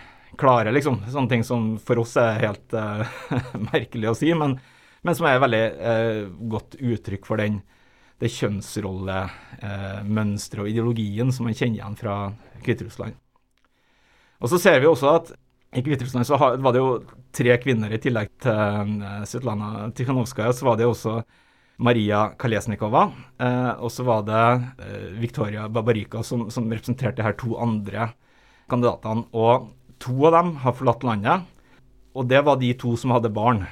klare, 0.41 0.73
liksom. 0.75 1.03
Sånne 1.09 1.31
ting 1.31 1.45
som 1.47 1.75
for 1.81 2.01
oss 2.05 2.17
er 2.21 2.43
helt 2.45 2.77
uh, 2.77 3.05
merkelig 3.73 4.13
å 4.13 4.17
si. 4.19 4.33
men 4.37 4.59
men 5.05 5.17
som 5.17 5.29
er 5.29 5.43
veldig 5.43 5.65
uh, 5.77 6.21
godt 6.49 6.79
uttrykk 6.81 7.27
for 7.29 7.41
den, 7.41 7.61
det 8.23 8.31
kjønnsrollemønsteret 8.31 10.61
eh, 10.61 10.65
og 10.65 10.71
ideologien 10.71 11.33
som 11.35 11.43
man 11.49 11.57
kjenner 11.57 11.77
igjen 11.81 11.97
fra 11.99 12.15
Hviterussland. 12.65 13.15
Og 14.43 14.47
så 14.53 14.57
ser 14.61 14.77
vi 14.83 14.91
også 14.91 15.07
at 15.15 15.27
i 15.75 15.83
Hviterussland 15.83 16.27
så 16.27 16.39
var 16.39 16.73
det 16.73 16.83
jo 16.83 17.03
tre 17.35 17.57
kvinner 17.59 17.91
i 17.91 17.99
tillegg 17.99 18.29
til 18.45 19.01
uh, 19.03 19.25
Svetlana 19.27 19.91
Tikhanovskaja. 19.97 20.53
Så 20.55 20.69
var 20.69 20.77
det 20.79 20.87
også 20.87 21.17
Maria 21.83 22.29
Kalesnikova, 22.39 23.09
uh, 23.43 23.73
og 23.83 23.91
så 23.91 24.07
var 24.07 24.23
det 24.29 24.45
uh, 24.85 25.09
Victoria 25.19 25.67
Babarika 25.67 26.23
som, 26.23 26.47
som 26.55 26.71
representerte 26.71 27.27
her 27.27 27.35
to 27.41 27.57
andre 27.59 28.13
kandidatene. 28.71 29.27
Og 29.35 29.73
to 30.03 30.15
av 30.29 30.37
dem 30.37 30.55
har 30.63 30.77
forlatt 30.79 31.07
landet, 31.07 31.51
og 32.15 32.31
det 32.31 32.45
var 32.47 32.61
de 32.61 32.71
to 32.79 32.95
som 33.01 33.11
hadde 33.17 33.35
barn. 33.35 33.65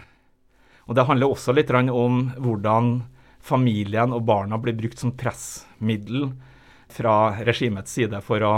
Og 0.90 0.98
Det 0.98 1.06
handler 1.06 1.30
også 1.30 1.54
litt 1.54 1.70
om 1.70 2.32
hvordan 2.42 2.96
familien 3.42 4.14
og 4.14 4.24
barna 4.26 4.58
blir 4.62 4.76
brukt 4.78 5.00
som 5.02 5.14
pressmiddel 5.18 6.30
fra 6.92 7.16
regimets 7.44 7.92
side 7.92 8.20
for 8.24 8.44
å 8.46 8.54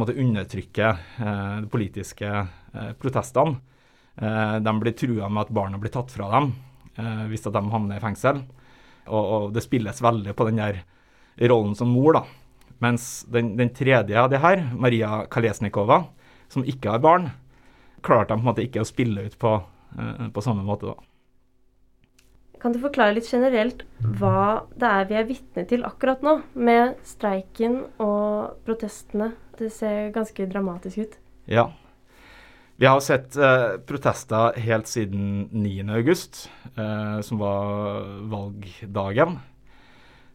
måte, 0.00 0.16
undertrykke 0.16 0.88
eh, 0.88 1.56
de 1.62 1.68
politiske 1.70 2.28
eh, 2.28 2.92
protestene. 2.98 3.60
Eh, 4.16 4.56
de 4.64 4.74
blir 4.80 4.96
trua 4.96 5.28
med 5.28 5.46
at 5.46 5.54
barna 5.54 5.80
blir 5.80 5.92
tatt 5.92 6.12
fra 6.12 6.30
dem 6.32 6.52
eh, 6.96 7.24
hvis 7.30 7.44
de 7.46 7.62
havner 7.74 7.98
i 7.98 8.04
fengsel. 8.04 8.42
Og, 9.06 9.22
og, 9.22 9.46
det 9.54 9.64
spilles 9.64 10.02
veldig 10.02 10.34
på 10.38 10.46
den 10.48 10.60
der 10.62 10.82
rollen 11.50 11.76
som 11.78 11.92
mor. 11.92 12.16
da. 12.16 12.24
Mens 12.82 13.24
den, 13.30 13.54
den 13.58 13.72
tredje 13.74 14.18
av 14.18 14.30
de 14.30 14.40
her, 14.42 14.64
Maria 14.74 15.22
Kalesnikova, 15.30 16.04
som 16.50 16.66
ikke 16.66 16.96
har 16.96 17.02
barn, 17.04 17.30
klarte 18.02 18.32
de 18.32 18.40
på 18.40 18.42
en 18.42 18.50
måte 18.50 18.64
ikke 18.66 18.82
å 18.82 18.88
spille 18.88 19.28
ut 19.28 19.38
på, 19.38 19.56
eh, 19.98 20.28
på 20.34 20.44
samme 20.44 20.64
måte. 20.66 20.92
da. 20.92 21.11
Kan 22.62 22.74
du 22.74 22.78
forklare 22.78 23.16
litt 23.16 23.26
generelt 23.26 23.82
hva 24.20 24.62
det 24.78 24.86
er 24.86 25.06
vi 25.08 25.16
er 25.18 25.26
vitne 25.26 25.64
til 25.66 25.82
akkurat 25.86 26.22
nå, 26.22 26.36
med 26.54 26.94
streiken 27.06 27.80
og 27.98 28.60
protestene? 28.66 29.32
Det 29.58 29.72
ser 29.74 30.12
ganske 30.14 30.46
dramatisk 30.50 31.02
ut. 31.02 31.16
Ja. 31.50 31.66
Vi 32.78 32.86
har 32.86 33.02
sett 33.02 33.34
eh, 33.36 33.76
protester 33.86 34.54
helt 34.62 34.88
siden 34.90 35.48
9.8, 35.50 36.46
eh, 36.72 37.18
som 37.26 37.42
var 37.42 38.06
valgdagen. 38.30 39.40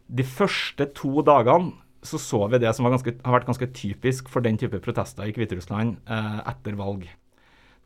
De 0.08 0.24
første 0.24 0.88
to 0.96 1.24
dagene 1.24 1.72
så 2.04 2.20
så 2.22 2.44
vi 2.52 2.60
det 2.62 2.70
som 2.76 2.86
ganske, 2.86 3.16
har 3.24 3.34
vært 3.34 3.48
ganske 3.48 3.70
typisk 3.74 4.28
for 4.30 4.44
den 4.44 4.56
type 4.60 4.78
protester 4.84 5.26
i 5.26 5.32
Hviterussland 5.34 5.96
eh, 6.06 6.38
etter 6.52 6.76
valg. 6.78 7.08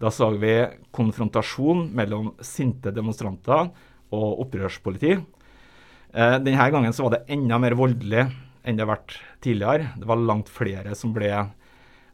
Da 0.03 0.11
så 0.11 0.33
vi 0.35 0.53
konfrontasjon 0.95 1.87
mellom 1.95 2.33
sinte 2.43 2.93
demonstranter 2.95 3.71
og 4.13 4.45
opprørspoliti. 4.47 5.17
Eh, 6.13 6.37
denne 6.45 6.71
gangen 6.75 6.95
så 6.95 7.07
var 7.07 7.17
det 7.17 7.25
enda 7.33 7.59
mer 7.63 7.77
voldelig 7.79 8.27
enn 8.63 8.79
det 8.79 8.85
har 8.85 8.93
vært 8.95 9.17
tidligere. 9.43 9.91
Det 9.99 10.09
var 10.09 10.23
langt 10.23 10.51
flere 10.53 10.95
som 10.99 11.15
ble 11.17 11.33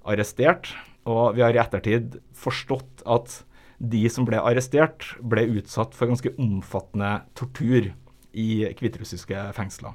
arrestert. 0.08 0.72
Og 1.08 1.36
vi 1.36 1.44
har 1.44 1.56
i 1.56 1.60
ettertid 1.60 2.18
forstått 2.36 3.04
at 3.08 3.42
de 3.78 4.02
som 4.10 4.26
ble 4.26 4.40
arrestert, 4.42 5.04
ble 5.22 5.46
utsatt 5.60 5.94
for 5.94 6.10
ganske 6.10 6.32
omfattende 6.40 7.12
tortur 7.38 7.92
i 8.34 8.48
hviterussiske 8.78 9.44
fengsler. 9.56 9.94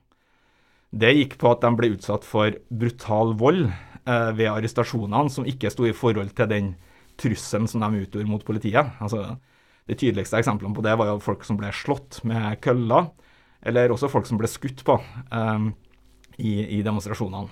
Det 0.94 1.12
gikk 1.18 1.38
på 1.42 1.50
at 1.52 1.64
de 1.64 1.72
ble 1.76 1.92
utsatt 1.96 2.26
for 2.28 2.54
brutal 2.70 3.34
vold 3.40 3.66
eh, 3.66 4.30
ved 4.38 4.50
arrestasjonene, 4.52 5.32
som 5.34 5.48
ikke 5.50 5.72
sto 5.74 5.88
i 5.90 5.96
forhold 5.96 6.32
til 6.38 6.50
den 6.52 6.74
trusselen 7.20 7.68
som 7.70 7.84
de 7.84 8.06
utgjorde 8.06 8.30
mot 8.30 8.46
politiet. 8.46 8.94
Altså, 9.04 9.36
de 9.90 9.98
tydeligste 10.00 10.40
eksemplene 10.40 10.76
på 10.76 10.84
det 10.86 10.96
var 11.00 11.10
jo 11.10 11.24
folk 11.24 11.44
som 11.48 11.58
ble 11.60 11.72
slått 11.76 12.22
med 12.28 12.60
køller, 12.64 13.10
eller 13.64 13.92
også 13.92 14.12
folk 14.12 14.28
som 14.28 14.40
ble 14.40 14.50
skutt 14.52 14.84
på 14.88 14.96
um, 15.32 15.72
i, 16.38 16.80
i, 16.80 16.82
demonstrasjonene. 16.84 17.52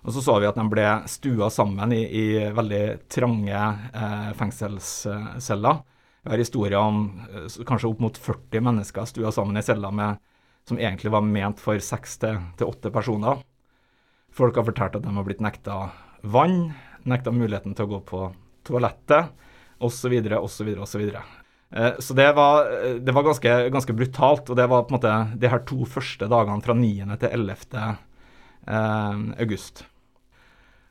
Og 0.00 0.14
så 0.16 0.22
så 0.24 0.38
vi 0.40 0.48
at 0.48 0.56
de 0.56 0.64
ble 0.72 0.86
stua 1.12 1.50
sammen 1.52 1.92
i, 1.92 2.00
i 2.08 2.26
veldig 2.56 2.84
trange 3.12 3.52
eh, 3.52 4.30
fengselsceller. 4.38 5.82
Vi 6.24 6.32
har 6.32 6.40
historier 6.40 6.78
om 6.80 7.02
eh, 7.28 7.58
kanskje 7.68 7.90
opp 7.90 8.00
mot 8.00 8.16
40 8.16 8.64
mennesker 8.64 9.08
stua 9.08 9.32
sammen 9.36 9.60
i 9.60 9.64
celler 9.64 9.92
med, 9.92 10.16
som 10.64 10.80
egentlig 10.80 11.12
var 11.12 11.26
ment 11.26 11.60
for 11.60 11.76
seks 11.84 12.16
til 12.24 12.64
åtte 12.64 12.92
personer. 12.94 13.44
Folk 14.32 14.56
har 14.56 14.64
fortalt 14.70 14.96
at 14.96 15.04
de 15.04 15.12
har 15.12 15.28
blitt 15.28 15.44
nekta 15.44 15.90
vann, 16.22 16.70
nekta 17.04 17.32
muligheten 17.34 17.76
til 17.76 17.84
å 17.84 17.92
gå 17.92 18.00
på 18.08 18.24
toalettet 18.64 19.36
osv. 19.84 20.16
osv. 20.40 20.72
osv. 20.80 21.04
Eh, 21.70 21.92
så 21.98 22.14
det 22.14 22.32
var, 22.32 22.66
eh, 22.72 22.94
det 22.94 23.12
var 23.12 23.22
ganske, 23.22 23.68
ganske, 23.70 23.92
brutalt. 23.92 24.50
Og 24.50 24.56
det 24.56 24.66
var 24.66 24.84
på 24.84 24.94
en 24.94 24.98
måte 24.98 25.38
de 25.38 25.50
her 25.50 25.62
to 25.66 25.84
første 25.86 26.28
dagene 26.30 26.64
fra 26.64 26.74
9. 26.74 27.16
til 27.20 27.30
11. 27.30 27.96
Eh, 28.66 29.22
august. 29.40 29.84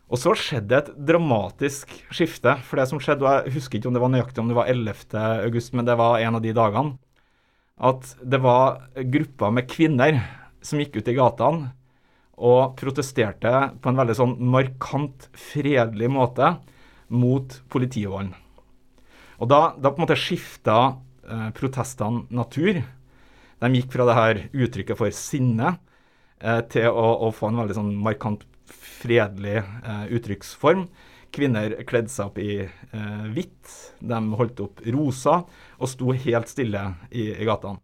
Og 0.10 0.18
så 0.18 0.34
skjedde 0.34 0.78
et 0.78 0.94
dramatisk 1.06 1.92
skifte. 2.10 2.56
For 2.65 2.80
det 2.80 2.88
som 2.89 3.02
skjedde, 3.02 3.26
og 3.26 3.46
jeg 3.46 3.60
husker 3.60 3.78
ikke 3.78 3.92
om 3.92 3.98
det 3.98 4.02
var 4.02 4.13
nøyaktig 4.13 4.42
om 4.42 4.50
det 4.50 4.58
var 4.58 4.72
11. 4.72 5.20
august, 5.46 5.74
men 5.74 5.86
det 5.86 5.98
var 6.00 6.20
en 6.20 6.36
av 6.36 6.42
de 6.42 6.54
dagene, 6.56 6.98
at 7.80 8.15
det 8.26 8.42
var 8.42 8.82
grupper 8.98 9.54
med 9.54 9.70
kvinner 9.70 10.18
som 10.65 10.82
gikk 10.82 10.98
ut 10.98 11.08
i 11.08 11.15
gatene 11.15 11.70
og 12.39 12.76
protesterte 12.80 13.54
på 13.80 13.92
en 13.92 14.00
veldig 14.00 14.15
sånn 14.15 14.36
markant 14.52 15.30
fredelig 15.36 16.10
måte 16.12 16.56
mot 17.08 17.56
politivolden. 17.72 18.34
Og 19.39 19.47
da, 19.47 19.60
da 19.80 19.91
på 19.91 20.02
en 20.02 20.06
måte 20.06 20.19
skifta 20.19 20.78
eh, 21.23 21.49
protestene 21.56 22.25
natur. 22.36 22.82
De 23.60 23.69
gikk 23.75 23.91
fra 23.93 24.08
det 24.08 24.17
her 24.17 24.41
uttrykket 24.52 24.99
for 24.99 25.15
sinne 25.15 25.75
eh, 26.39 26.62
til 26.71 26.89
å, 26.91 27.08
å, 27.28 27.32
få 27.36 27.49
en 27.49 27.62
veldig 27.63 27.78
sånn 27.78 27.93
markant 28.04 28.45
fredelig 28.69 29.62
eh, 29.62 30.06
uttrykksform. 30.15 30.88
Kvinner 31.36 31.78
kledde 31.88 32.12
seg 32.12 32.32
opp 32.32 32.39
i 32.41 32.63
eh, 32.65 33.25
hvitt, 33.36 33.75
de 34.02 34.19
holdt 34.39 34.63
opp 34.65 34.84
rosa 34.89 35.43
og 35.78 35.91
sto 35.91 36.15
helt 36.15 36.52
stille 36.52 36.84
i, 37.12 37.30
i 37.36 37.47
gatene. 37.47 37.80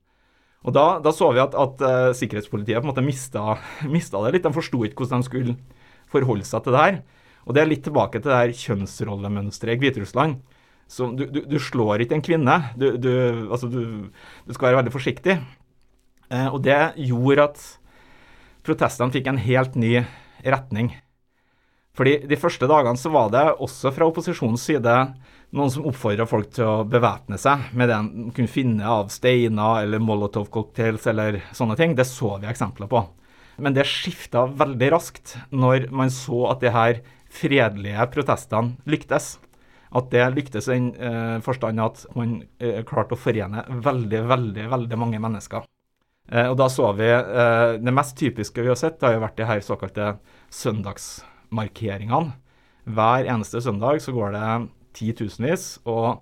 Og 0.65 0.73
da, 0.73 0.97
da, 0.97 1.11
så 1.13 1.27
vi 1.29 1.37
at, 1.43 1.53
at 1.53 1.81
uh, 1.85 2.11
sikkerhetspolitiet 2.17 2.79
på 2.79 2.87
en 2.87 2.89
måte 2.89 3.03
mista, 3.05 3.59
mista 3.95 4.17
det 4.23 4.31
litt. 4.33 4.47
De 4.47 4.55
forsto 4.55 4.79
ikke 4.87 5.03
hvordan 5.03 5.21
de 5.21 5.27
skulle 5.27 5.53
forholde 6.09 6.47
seg 6.47 6.63
til 6.65 6.73
det 6.73 6.81
her. 6.81 6.97
Og 7.45 7.53
det 7.53 7.61
er 7.61 7.69
litt 7.69 7.83
tilbake 7.85 8.17
til 8.17 8.31
det 8.31 8.39
her 8.39 8.53
kjønnsrollemønsteret 8.63 9.77
i 9.77 9.83
Hviterussland 9.83 10.39
som, 10.87 11.15
du, 11.17 11.25
du, 11.25 11.41
du, 11.49 11.57
slår 11.61 12.03
ikke 12.03 12.19
en 12.19 12.25
kvinne. 12.25 12.57
Du, 12.77 12.89
altså 13.49 13.69
du, 13.71 13.81
skal 14.51 14.69
være 14.69 14.81
veldig 14.83 14.93
forsiktig. 14.93 15.39
Eh, 16.29 16.47
og 16.49 16.61
det 16.65 16.77
gjorde 17.07 17.49
at 17.49 17.65
protestene 18.65 19.13
fikk 19.13 19.31
en 19.31 19.41
helt 19.41 19.75
ny 19.79 19.97
retning. 20.45 20.93
Fordi 21.95 22.17
De 22.27 22.37
første 22.37 22.67
dagene 22.67 22.99
så 22.99 23.09
var 23.13 23.31
det 23.33 23.45
også 23.63 23.93
fra 23.95 24.07
opposisjonens 24.09 24.65
side 24.67 24.95
noen 25.55 25.71
som 25.71 25.85
oppfordra 25.87 26.25
folk 26.27 26.49
til 26.57 26.67
å 26.67 26.87
bevæpne 26.89 27.37
seg 27.39 27.69
med 27.77 27.87
det 27.87 27.99
de 28.11 28.31
kunne 28.35 28.51
finne 28.51 28.89
av 28.89 29.11
steiner 29.13 29.85
eller 29.85 30.03
Molotov-cocktails 30.03 31.07
eller 31.11 31.39
sånne 31.55 31.77
ting. 31.79 31.95
Det 31.95 32.07
så 32.09 32.35
vi 32.41 32.49
eksempler 32.51 32.91
på. 32.91 33.05
Men 33.63 33.75
det 33.77 33.87
skifta 33.87 34.43
veldig 34.51 34.91
raskt 34.91 35.37
når 35.55 35.87
man 35.95 36.11
så 36.11 36.49
at 36.51 36.63
de 36.63 36.73
her 36.75 36.99
fredelige 37.31 38.09
protestene 38.11 38.75
lyktes 38.89 39.35
at 39.95 40.09
det 40.11 40.25
lyktes 40.33 40.67
i 40.69 40.75
den 40.77 40.89
eh, 40.97 41.37
forstand 41.45 41.81
at 41.83 42.05
man 42.17 42.39
eh, 42.59 42.81
klarte 42.87 43.15
å 43.15 43.19
forene 43.19 43.63
veldig, 43.69 44.25
veldig, 44.31 44.67
veldig 44.71 44.99
mange 44.99 45.21
mennesker 45.21 45.67
Eh, 46.31 46.47
og 46.49 46.57
da 46.57 46.65
så 46.73 46.89
vi 46.97 47.05
eh, 47.05 47.75
Det 47.81 47.93
mest 47.93 48.17
typiske 48.17 48.63
vi 48.63 48.71
har 48.71 48.79
sett, 48.79 48.97
det 48.99 49.07
har 49.07 49.17
jo 49.17 49.25
vært 49.25 49.37
de 49.37 49.49
her 49.49 49.61
såkalte 49.61 50.15
søndagsmarkeringene. 50.53 52.33
Hver 52.85 53.29
eneste 53.29 53.61
søndag 53.61 54.01
så 54.01 54.13
går 54.13 54.33
det 54.35 54.49
titusenvis, 54.95 55.79
og 55.89 56.21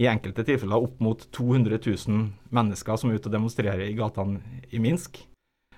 i 0.00 0.08
enkelte 0.08 0.44
tilfeller 0.46 0.84
opp 0.84 1.00
mot 1.02 1.24
200 1.34 1.80
000 1.84 2.28
mennesker 2.54 2.96
som 2.96 3.10
er 3.10 3.18
ute 3.18 3.28
og 3.28 3.34
demonstrerer 3.34 3.84
i 3.88 3.96
gatene 3.98 4.62
i 4.70 4.80
Minsk. 4.82 5.18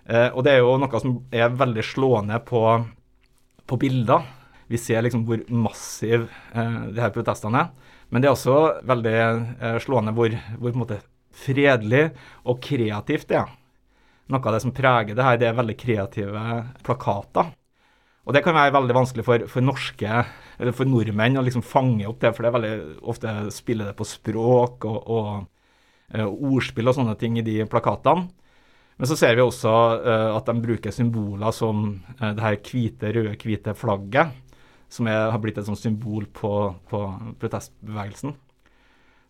Eh, 0.06 0.28
og 0.28 0.44
det 0.44 0.54
er 0.54 0.62
jo 0.62 0.76
noe 0.80 1.02
som 1.02 1.16
er 1.32 1.54
veldig 1.54 1.84
slående 1.86 2.40
på, 2.46 2.62
på 3.66 3.80
bilder. 3.80 4.26
Vi 4.70 4.78
ser 4.78 5.02
liksom 5.02 5.24
hvor 5.28 5.42
massiv 5.50 6.28
eh, 6.54 6.80
de 6.94 7.02
her 7.02 7.12
protestene 7.14 7.64
er. 7.64 7.94
Men 8.11 8.22
det 8.22 8.30
er 8.30 8.35
også 8.37 8.59
veldig 8.87 9.16
eh, 9.20 9.78
slående 9.83 10.14
hvor, 10.16 10.35
hvor 10.59 10.78
måte, 10.78 11.00
fredelig 11.40 12.09
og 12.50 12.59
kreativt 12.62 13.28
det 13.30 13.38
er. 13.40 13.54
Noe 14.30 14.42
av 14.46 14.54
det 14.54 14.62
som 14.62 14.74
preger 14.74 15.16
det 15.16 15.26
her, 15.26 15.38
det 15.38 15.48
er 15.48 15.56
veldig 15.59 15.76
kreative 15.78 16.42
plakater. 16.87 17.54
Og 18.26 18.35
det 18.37 18.42
kan 18.44 18.54
være 18.54 18.74
veldig 18.76 18.94
vanskelig 18.94 19.24
for, 19.26 19.46
for 19.50 19.64
norske, 19.64 20.24
eller 20.61 20.76
for 20.76 20.87
nordmenn 20.87 21.40
å 21.40 21.42
liksom 21.46 21.64
fange 21.66 22.06
opp 22.06 22.20
det, 22.22 22.35
for 22.37 22.44
det 22.44 22.50
er 22.50 22.59
veldig 22.59 22.74
ofte 23.11 23.33
spiller 23.54 23.90
det 23.90 23.96
på 23.98 24.06
språk 24.06 24.87
og, 24.87 25.00
og 25.11 25.33
og 26.18 26.44
ordspill 26.56 26.90
og 26.90 26.96
sånne 26.96 27.16
ting 27.18 27.38
i 27.38 27.46
de 27.46 27.62
plakatene. 27.70 28.28
Men 29.00 29.09
så 29.09 29.16
ser 29.16 29.37
vi 29.37 29.44
også 29.44 29.72
uh, 30.04 30.30
at 30.37 30.48
de 30.48 30.61
bruker 30.61 30.92
symboler 30.92 31.54
som 31.56 31.87
uh, 32.20 32.33
det 32.37 32.44
her 32.44 32.59
hvite, 32.59 33.12
røde, 33.14 33.37
hvite 33.40 33.74
flagget, 33.78 34.35
som 34.90 35.09
er, 35.11 35.31
har 35.31 35.40
blitt 35.42 35.59
et 35.61 35.66
sånt 35.68 35.81
symbol 35.81 36.26
på, 36.35 36.53
på, 36.90 37.00
protestbevegelsen. 37.40 38.35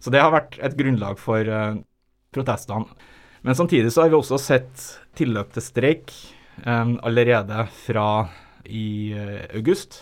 Så 0.01 0.13
det 0.13 0.23
har 0.23 0.33
vært 0.33 0.57
et 0.65 0.77
grunnlag 0.79 1.21
for 1.21 1.45
protestene. 2.33 2.89
Men 3.45 3.57
samtidig 3.57 3.93
så 3.93 4.05
har 4.05 4.13
vi 4.13 4.17
også 4.17 4.39
sett 4.41 4.85
tilløp 5.17 5.53
til 5.53 5.65
streik 5.65 6.15
allerede 6.65 7.67
fra 7.85 8.07
i 8.69 9.13
uh, 9.17 9.45
august. 9.57 10.01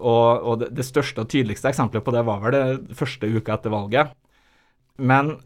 Og, 0.00 0.40
og 0.40 0.58
det, 0.62 0.70
det, 0.78 0.86
største 0.88 1.24
og 1.24 1.30
tydeligste 1.30 1.70
eksempelet 1.70 2.04
på 2.04 2.14
det 2.14 2.24
var 2.26 2.42
vel 2.42 2.56
det 2.56 2.96
første 2.98 3.28
uka 3.28 3.56
etter 3.56 3.74
valget. 3.74 4.14
Men 5.00 5.36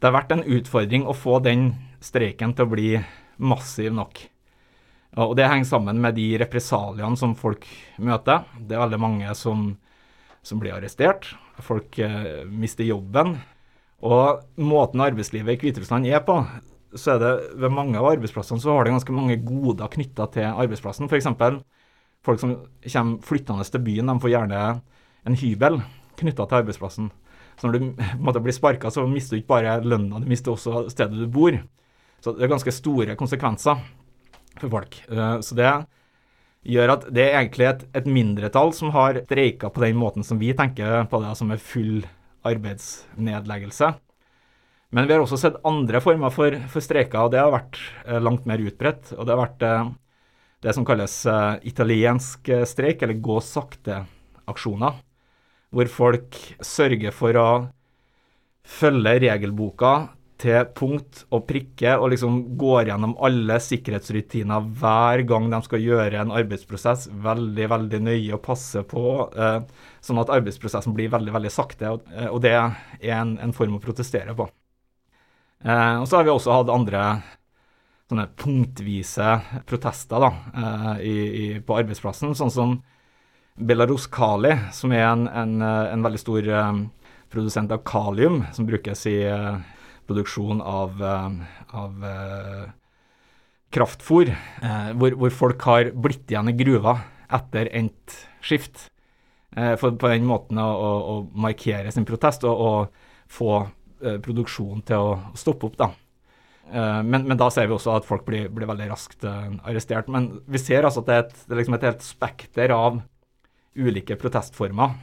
det 0.00 0.08
har 0.08 0.16
vært 0.16 0.34
en 0.34 0.46
utfordring 0.56 1.06
å 1.06 1.16
få 1.16 1.38
den 1.44 1.72
streiken 2.02 2.56
til 2.56 2.66
å 2.66 2.72
bli 2.72 2.88
massiv 3.42 3.92
nok. 3.94 4.24
Og 5.20 5.34
det 5.36 5.44
henger 5.44 5.68
sammen 5.68 5.98
med 6.00 6.16
de 6.16 6.30
represaliene 6.40 7.18
som 7.20 7.34
folk 7.36 7.66
møter. 8.00 8.46
Det 8.56 8.76
er 8.76 8.84
veldig 8.86 9.00
mange 9.00 9.34
som, 9.36 9.74
som 10.40 10.60
blir 10.62 10.72
arrestert. 10.72 11.28
Folk 11.60 11.98
eh, 12.00 12.46
mister 12.48 12.86
jobben. 12.88 13.34
Og 14.02 14.40
måten 14.56 15.04
arbeidslivet 15.04 15.58
i 15.58 15.66
Hviterussland 15.66 16.08
er 16.08 16.24
på, 16.24 16.38
så 16.96 17.14
er 17.14 17.20
det 17.20 17.32
ved 17.60 17.74
mange 17.76 18.00
av 18.00 18.08
arbeidsplassene 18.08 18.60
så 18.60 18.72
har 18.74 18.84
det 18.84 18.96
ganske 18.96 19.14
mange 19.14 19.36
goder 19.44 19.92
knytta 19.92 20.26
til 20.32 20.48
arbeidsplassen. 20.48 21.08
F.eks. 21.08 21.28
folk 22.24 22.40
som 22.40 22.56
kommer 22.88 23.28
flyttende 23.28 23.68
til 23.68 23.84
byen, 23.84 24.08
de 24.08 24.24
får 24.24 24.32
gjerne 24.32 24.64
en 25.28 25.38
hybel 25.38 25.80
knytta 26.18 26.48
til 26.48 26.62
arbeidsplassen. 26.62 27.12
Så 27.60 27.68
når 27.68 27.78
du 27.78 28.02
måtte 28.24 28.42
bli 28.42 28.56
sparka, 28.56 28.90
så 28.90 29.04
mister 29.06 29.36
du 29.36 29.44
ikke 29.44 29.54
bare 29.54 29.78
lønna, 29.84 30.24
du 30.24 30.28
mister 30.28 30.56
også 30.56 30.88
stedet 30.90 31.20
du 31.20 31.28
bor. 31.28 31.60
Så 32.24 32.32
det 32.32 32.46
er 32.46 32.56
ganske 32.56 32.74
store 32.74 33.14
konsekvenser 33.18 33.78
for 34.60 34.72
folk. 34.72 34.98
Eh, 35.08 35.34
så 35.44 35.56
det 35.58 35.72
gjør 36.72 36.94
at 36.96 37.08
det 37.14 37.24
er 37.26 37.40
egentlig 37.40 37.68
et, 37.68 37.84
et 37.98 38.08
mindretall 38.08 38.72
som 38.76 38.92
har 38.94 39.22
streika 39.24 39.70
på 39.72 39.82
den 39.84 39.98
måten 39.98 40.26
som 40.26 40.40
vi 40.40 40.52
tenker 40.56 41.06
på 41.10 41.22
det, 41.24 41.34
som 41.38 41.50
er 41.50 41.62
full 41.62 42.04
arbeidsnedleggelse. 42.46 43.92
Men 44.92 45.08
vi 45.08 45.14
har 45.14 45.24
også 45.24 45.40
sett 45.40 45.60
andre 45.66 46.02
former 46.04 46.32
for, 46.34 46.54
for 46.68 46.84
streiker, 46.84 47.24
og 47.24 47.32
det 47.32 47.40
har 47.40 47.52
vært 47.54 47.80
eh, 48.06 48.20
langt 48.22 48.48
mer 48.48 48.62
utbredt. 48.62 49.14
Og 49.16 49.26
det 49.26 49.34
har 49.34 49.42
vært 49.42 49.66
eh, 49.66 49.92
det 50.62 50.74
som 50.76 50.86
kalles 50.86 51.14
italiensk 51.66 52.46
streik, 52.70 53.00
eller 53.02 53.18
gå 53.18 53.40
sakte-aksjoner. 53.42 55.00
Hvor 55.74 55.88
folk 55.90 56.36
sørger 56.62 57.16
for 57.16 57.38
å 57.40 57.48
følge 58.62 59.16
regelboka 59.24 59.94
til 60.42 60.66
punkt 60.74 61.22
og 61.30 61.44
prikke, 61.48 61.94
og 61.98 62.10
liksom 62.12 62.40
går 62.58 62.90
gjennom 62.90 63.14
alle 63.22 63.58
sikkerhetsrutiner 63.62 64.64
hver 64.80 65.22
gang 65.28 65.48
de 65.52 65.60
skal 65.66 65.84
gjøre 65.84 66.22
en 66.22 66.34
arbeidsprosess 66.34 67.08
veldig 67.24 67.68
veldig 67.72 68.00
nøye 68.08 68.32
og 68.34 68.42
passe 68.44 68.82
på, 68.88 69.04
eh, 69.32 69.60
sånn 70.02 70.22
at 70.22 70.32
arbeidsprosessen 70.34 70.96
blir 70.96 71.12
veldig 71.12 71.34
veldig 71.36 71.52
sakte. 71.52 71.94
Og, 71.94 72.10
eh, 72.10 72.28
og 72.28 72.42
det 72.44 72.56
er 72.56 73.20
en, 73.20 73.36
en 73.42 73.54
form 73.56 73.78
å 73.78 73.84
protestere 73.84 74.34
på. 74.38 74.48
Eh, 75.62 75.96
og 76.00 76.08
så 76.10 76.18
har 76.18 76.26
vi 76.26 76.34
også 76.34 76.58
hatt 76.58 76.74
andre 76.74 77.04
sånne 78.12 78.28
punktvise 78.36 79.36
protester 79.68 80.20
da, 80.20 80.32
eh, 80.52 80.96
i, 81.06 81.16
i, 81.42 81.44
på 81.64 81.78
arbeidsplassen, 81.80 82.34
sånn 82.36 82.52
som 82.52 82.80
Belarus 83.56 84.08
Kali, 84.10 84.52
som 84.72 84.92
er 84.92 85.06
en, 85.06 85.28
en, 85.28 85.54
eh, 85.62 85.92
en 85.92 86.04
veldig 86.04 86.20
stor 86.20 86.48
eh, 86.48 86.82
produsent 87.32 87.72
av 87.72 87.84
kalium, 87.88 88.42
som 88.52 88.68
brukes 88.68 89.06
i 89.08 89.16
produksjon 90.08 90.60
av, 90.60 91.02
eh, 91.02 91.36
av 91.78 92.06
kraftfôr, 93.72 94.28
hvor, 95.00 95.14
hvor, 95.16 95.30
folk 95.32 95.62
har 95.64 95.92
blitt 95.96 96.28
igjen 96.28 96.50
i 96.50 96.56
gruva 96.58 96.98
etter 97.32 97.70
endt 97.72 98.16
skift. 98.44 98.90
for 99.80 99.96
på 99.96 100.08
den 100.08 100.26
måten 100.28 100.58
å, 100.60 100.68
å, 100.68 101.14
markere 101.32 101.92
sin 101.92 102.04
protest 102.08 102.44
og, 102.44 102.60
og 102.60 103.32
få 103.32 103.62
Eh, 104.02 104.18
produksjonen 104.18 104.82
til 104.86 104.98
å 104.98 105.10
stoppe 105.38 105.68
opp. 105.68 105.76
da. 105.78 105.88
Eh, 106.72 107.00
men, 107.06 107.22
men, 107.22 107.36
da 107.38 107.46
ser 107.54 107.68
vi 107.70 107.76
også 107.76 107.94
at 107.94 108.06
folk 108.06 108.24
blir, 108.26 108.48
blir 108.50 108.66
veldig 108.66 108.88
raskt 108.90 109.26
arrestert. 109.28 110.10
Men 110.10 110.42
vi 110.50 110.58
ser 110.58 110.88
altså 110.88 111.04
at 111.04 111.08
det 111.08 111.14
er 111.14 111.24
et, 111.26 111.34
det 111.46 111.54
er 111.54 111.60
liksom 111.60 111.76
et 111.78 111.86
helt 111.86 112.06
spekter 112.06 112.74
av 112.74 112.98
ulike 113.78 114.18
protestformer. 114.18 114.96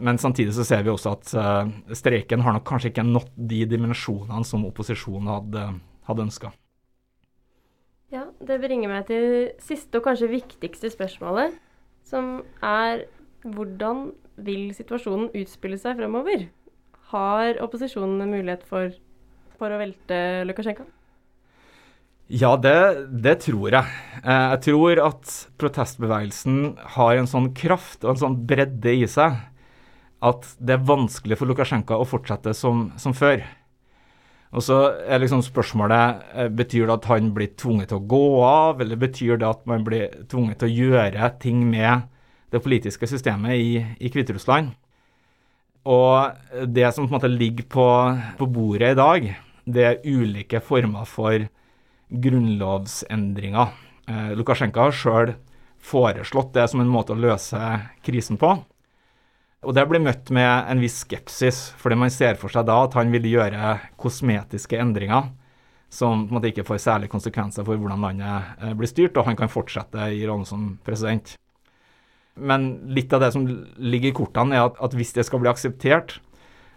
Men 0.00 0.18
samtidig 0.20 0.54
så 0.56 0.64
ser 0.66 0.82
vi 0.86 0.92
også 0.92 1.14
at 1.14 1.30
uh, 1.36 1.70
streiken 1.96 2.42
har 2.44 2.56
nok 2.56 2.66
kanskje 2.68 2.92
ikke 2.92 3.06
nådd 3.06 3.30
de 3.50 3.62
dimensjonene 3.68 4.46
som 4.48 4.66
opposisjonen 4.68 5.30
hadde, 5.30 5.64
hadde 6.08 6.26
ønska. 6.28 6.52
Ja, 8.10 8.24
det 8.42 8.58
bringer 8.62 8.90
meg 8.90 9.06
til 9.06 9.50
siste 9.62 10.00
og 10.00 10.08
kanskje 10.08 10.32
viktigste 10.32 10.90
spørsmålet, 10.90 11.54
som 12.06 12.40
er 12.64 13.04
hvordan 13.46 14.08
vil 14.40 14.70
situasjonen 14.74 15.30
utspille 15.38 15.78
seg 15.80 16.00
fremover? 16.00 16.48
Har 17.12 17.60
opposisjonen 17.62 18.24
en 18.24 18.32
mulighet 18.32 18.64
for, 18.66 18.90
for 19.58 19.70
å 19.70 19.78
velte 19.78 20.18
Lukasjenko? 20.48 20.88
Ja, 22.30 22.52
det, 22.54 22.74
det, 23.10 23.40
tror 23.42 23.74
jeg. 23.74 23.94
Eh, 24.22 24.44
jeg 24.54 24.60
tror 24.68 25.00
at 25.02 25.32
protestbevegelsen 25.58 26.60
har 26.94 27.18
en 27.18 27.30
sånn 27.30 27.48
kraft 27.58 28.04
og 28.04 28.12
en 28.12 28.20
sånn 28.20 28.36
bredde 28.46 28.92
i 28.94 29.08
seg 29.10 29.34
at 30.20 30.44
det 30.60 30.76
er 30.76 30.84
vanskelig 30.84 31.38
for 31.40 31.48
Lukasjenko 31.48 31.96
å 32.00 32.08
fortsette 32.08 32.52
som, 32.56 32.90
som 33.00 33.14
før. 33.16 33.42
Og 34.50 34.64
så 34.66 34.78
er 35.06 35.22
liksom 35.22 35.44
spørsmålet 35.46 36.24
eh, 36.34 36.50
betyr 36.50 36.88
det 36.88 36.96
at 36.96 37.08
han 37.12 37.30
blir 37.34 37.52
tvunget 37.60 37.92
til 37.92 38.00
å 38.00 38.06
gå 38.10 38.24
av, 38.44 38.82
eller 38.82 38.98
betyr 39.00 39.38
det 39.40 39.48
at 39.48 39.62
man 39.70 39.84
blir 39.86 40.10
tvunget 40.30 40.60
til 40.60 40.68
å 40.68 40.78
gjøre 40.86 41.30
ting 41.42 41.62
med 41.70 42.08
det 42.50 42.62
politiske 42.64 43.06
systemet 43.06 43.56
i, 43.56 43.70
i 44.02 44.10
Hviterussland? 44.10 44.72
Og 45.88 46.66
det 46.68 46.90
som 46.92 47.06
på 47.06 47.14
en 47.14 47.16
måte 47.16 47.30
ligger 47.30 47.68
på, 47.70 47.86
på 48.36 48.48
bordet 48.50 48.92
i 48.92 48.98
dag, 48.98 49.30
det 49.64 49.86
er 49.86 50.02
ulike 50.04 50.60
former 50.64 51.06
for 51.08 51.46
grunnlovsendringer. 52.10 53.70
Eh, 54.10 54.32
Lukasjenko 54.36 54.88
har 54.88 54.96
sjøl 54.96 55.32
foreslått 55.80 56.52
det 56.58 56.66
som 56.68 56.82
en 56.82 56.90
måte 56.90 57.14
å 57.14 57.22
løse 57.22 57.60
krisen 58.04 58.36
på. 58.40 58.56
Og 59.60 59.76
det 59.76 59.84
blir 59.90 60.00
møtt 60.00 60.30
med 60.32 60.70
en 60.72 60.80
viss 60.80 61.02
skepsis, 61.02 61.58
fordi 61.76 61.98
man 62.00 62.12
ser 62.12 62.38
for 62.40 62.52
seg 62.52 62.64
da 62.68 62.78
at 62.86 62.96
han 62.96 63.12
vil 63.12 63.28
gjøre 63.28 63.74
kosmetiske 64.00 64.78
endringer 64.80 65.28
som 65.90 66.24
på 66.24 66.30
en 66.30 66.38
måte 66.38 66.50
ikke 66.52 66.64
får 66.68 66.80
særlige 66.84 67.10
konsekvenser 67.10 67.66
for 67.66 67.76
hvordan 67.76 68.04
landet 68.04 68.50
eh, 68.62 68.74
blir 68.78 68.88
styrt, 68.88 69.18
og 69.18 69.26
han 69.26 69.36
kan 69.38 69.50
fortsette 69.50 70.06
i 70.14 70.22
rollen 70.22 70.46
som 70.48 70.72
president. 70.86 71.34
Men 72.38 72.70
litt 72.94 73.12
av 73.12 73.24
det 73.24 73.32
som 73.34 73.44
ligger 73.44 74.12
i 74.12 74.16
kortene, 74.16 74.56
er 74.56 74.68
at, 74.68 74.78
at 74.78 74.94
hvis 74.96 75.12
det 75.16 75.26
skal 75.26 75.42
bli 75.42 75.50
akseptert, 75.50 76.20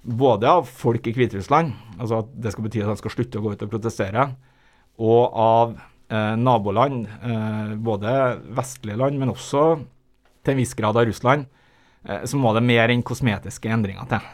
både 0.03 0.49
av 0.49 0.65
folk 0.67 1.05
i 1.07 1.13
Hviterussland, 1.15 1.71
altså 1.95 2.23
at 2.23 2.33
det 2.43 2.51
skal 2.51 2.65
bety 2.65 2.81
at 2.83 2.91
de 2.91 2.99
skal 2.99 3.13
slutte 3.13 3.39
å 3.39 3.45
gå 3.45 3.53
ut 3.53 3.63
og 3.63 3.71
protestere, 3.71 4.27
og 4.99 5.37
av 5.39 5.77
eh, 5.77 6.33
naboland, 6.41 7.05
eh, 7.21 7.75
både 7.85 8.17
vestlige 8.57 8.97
land, 8.99 9.21
men 9.21 9.31
også 9.31 9.67
til 10.43 10.55
en 10.55 10.59
viss 10.59 10.73
grad 10.75 10.97
av 10.99 11.07
Russland, 11.07 11.45
så 12.03 12.35
må 12.39 12.51
det 12.55 12.65
mer 12.65 12.91
enn 12.91 13.03
kosmetiske 13.05 13.69
endringer 13.71 14.07
til. 14.11 14.25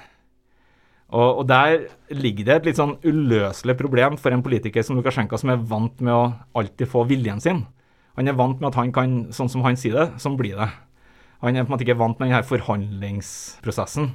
Og, 1.09 1.41
og, 1.41 1.43
Der 1.49 1.87
ligger 2.13 2.45
det 2.45 2.55
et 2.55 2.69
litt 2.69 2.79
sånn 2.79 2.97
uløselig 3.01 3.75
problem 3.79 4.17
for 4.21 4.33
en 4.33 4.43
politiker 4.45 4.85
som 4.85 4.99
Lukasjenko, 4.99 5.39
som 5.41 5.53
er 5.53 5.63
vant 5.69 6.01
med 6.05 6.13
å 6.13 6.33
alltid 6.57 6.89
få 6.89 7.05
viljen 7.09 7.41
sin. 7.41 7.63
Han 8.19 8.29
er 8.29 8.37
vant 8.37 8.59
med 8.59 8.69
at 8.71 8.77
han 8.77 8.93
kan, 8.93 9.17
sånn 9.33 9.49
som 9.49 9.65
han 9.65 9.77
sier 9.79 9.97
det, 9.97 10.07
sånn 10.21 10.37
blir 10.37 10.59
det. 10.59 10.69
Han 11.41 11.55
er 11.55 11.63
på 11.63 11.71
en 11.71 11.73
måte 11.73 11.85
ikke 11.87 11.97
vant 11.97 12.19
med 12.19 12.29
denne 12.29 12.45
forhandlingsprosessen. 12.45 14.11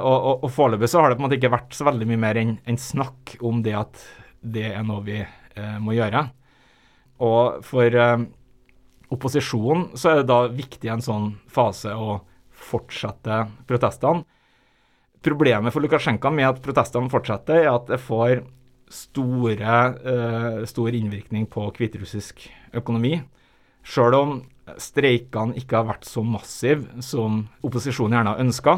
Og, 0.00 0.16
og, 0.16 0.44
og 0.44 0.52
foreløpig 0.52 0.88
så 0.90 1.00
har 1.00 1.12
det 1.12 1.18
på 1.18 1.22
en 1.22 1.28
måte 1.28 1.38
ikke 1.38 1.52
vært 1.52 1.76
så 1.76 1.86
veldig 1.86 2.08
mye 2.08 2.20
mer 2.20 2.40
enn 2.40 2.54
en 2.68 2.80
snakk 2.80 3.36
om 3.44 3.60
det 3.64 3.76
at 3.78 4.04
det 4.42 4.70
er 4.72 4.84
noe 4.88 5.04
vi 5.06 5.20
eh, 5.20 5.76
må 5.84 5.94
gjøre. 5.96 6.24
Og 7.22 7.60
for 7.64 7.98
eh, 8.04 8.24
opposisjonen 9.12 9.92
så 9.94 10.10
er 10.10 10.20
det 10.20 10.30
da 10.32 10.40
viktig 10.50 10.88
i 10.88 10.92
en 10.96 11.04
sånn 11.04 11.28
fase 11.52 11.92
å 11.94 12.18
fortsette 12.62 13.42
protestene. 13.68 14.24
Problemet 15.22 15.74
for 15.74 15.84
Lukasjenko 15.84 16.32
med 16.34 16.48
at 16.48 16.62
protestene 16.64 17.10
fortsetter, 17.12 17.62
er 17.62 17.70
at 17.70 17.86
det 17.90 18.00
får 18.02 18.40
store, 18.92 19.76
uh, 20.02 20.64
stor 20.68 20.96
innvirkning 20.98 21.46
på 21.50 21.68
hviterussisk 21.76 22.42
økonomi. 22.76 23.20
Sjøl 23.82 24.16
om 24.18 24.34
streikene 24.82 25.56
ikke 25.58 25.78
har 25.78 25.88
vært 25.88 26.06
så 26.06 26.22
massive 26.26 27.02
som 27.04 27.44
opposisjonen 27.64 28.18
gjerne 28.18 28.34
har 28.34 28.42
ønska, 28.42 28.76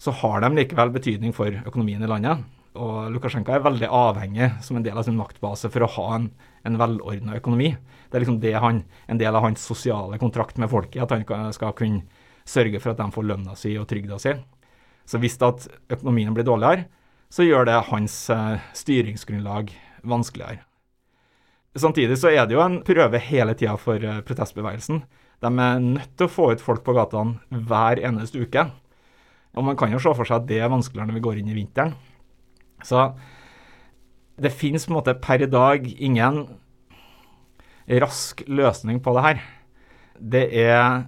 så 0.00 0.12
har 0.20 0.42
de 0.44 0.50
likevel 0.58 0.92
betydning 0.94 1.32
for 1.36 1.52
økonomien 1.64 2.02
i 2.02 2.10
landet. 2.10 2.42
Og 2.74 3.12
Lukasjenko 3.14 3.54
er 3.54 3.62
veldig 3.62 3.88
avhengig 3.94 4.48
som 4.66 4.76
en 4.76 4.84
del 4.84 4.98
av 4.98 5.06
sin 5.06 5.16
maktbase 5.18 5.70
for 5.70 5.86
å 5.86 5.92
ha 5.94 6.06
en, 6.16 6.26
en 6.66 6.78
velordna 6.80 7.36
økonomi. 7.38 7.70
Det 8.10 8.18
er 8.18 8.24
liksom 8.24 8.40
det 8.42 8.56
han, 8.58 8.82
en 9.06 9.20
del 9.20 9.36
av 9.36 9.46
hans 9.46 9.62
sosiale 9.62 10.18
kontrakt 10.18 10.58
med 10.58 10.72
folket, 10.72 11.04
at 11.04 11.14
han 11.30 11.54
skal 11.54 11.76
kunne 11.78 12.02
sørge 12.48 12.80
for 12.80 12.92
at 12.92 13.00
de 13.00 13.08
får 13.14 13.26
lønna 13.30 13.56
si 13.58 13.74
og 13.80 13.88
trygda 13.90 14.18
si. 14.20 14.34
Så 15.08 15.20
hvis 15.20 15.36
at 15.44 15.66
økonomien 15.92 16.32
blir 16.36 16.46
dårligere, 16.46 16.86
så 17.32 17.44
gjør 17.44 17.66
det 17.68 17.80
hans 17.88 18.14
eh, 18.30 18.62
styringsgrunnlag 18.76 19.72
vanskeligere. 20.06 20.62
Samtidig 21.74 22.16
så 22.20 22.30
er 22.30 22.46
det 22.46 22.54
jo 22.54 22.62
en 22.62 22.78
prøve 22.86 23.18
hele 23.18 23.56
tida 23.58 23.74
for 23.80 23.98
eh, 23.98 24.22
protestbevegelsen. 24.26 25.02
De 25.42 25.50
er 25.50 25.82
nødt 25.82 26.12
til 26.14 26.28
å 26.28 26.32
få 26.32 26.52
ut 26.54 26.62
folk 26.62 26.84
på 26.86 26.94
gatene 26.96 27.64
hver 27.66 28.00
eneste 28.06 28.44
uke. 28.44 28.68
Og 29.54 29.66
man 29.66 29.78
kan 29.78 29.92
jo 29.92 30.00
se 30.02 30.12
for 30.14 30.26
seg 30.26 30.42
at 30.42 30.48
det 30.50 30.60
er 30.62 30.72
vanskeligere 30.72 31.10
når 31.10 31.18
vi 31.18 31.24
går 31.26 31.40
inn 31.40 31.50
i 31.50 31.56
vinteren. 31.58 31.96
Så 32.84 33.08
det 34.40 34.54
finnes 34.54 34.86
på 34.86 34.92
en 34.92 34.98
måte 34.98 35.16
per 35.18 35.42
i 35.44 35.50
dag 35.50 35.84
ingen 35.94 36.44
rask 38.02 38.40
løsning 38.48 39.02
på 39.04 39.14
det 39.16 39.26
her. 39.26 39.44
Det 40.18 40.44
er 40.64 41.04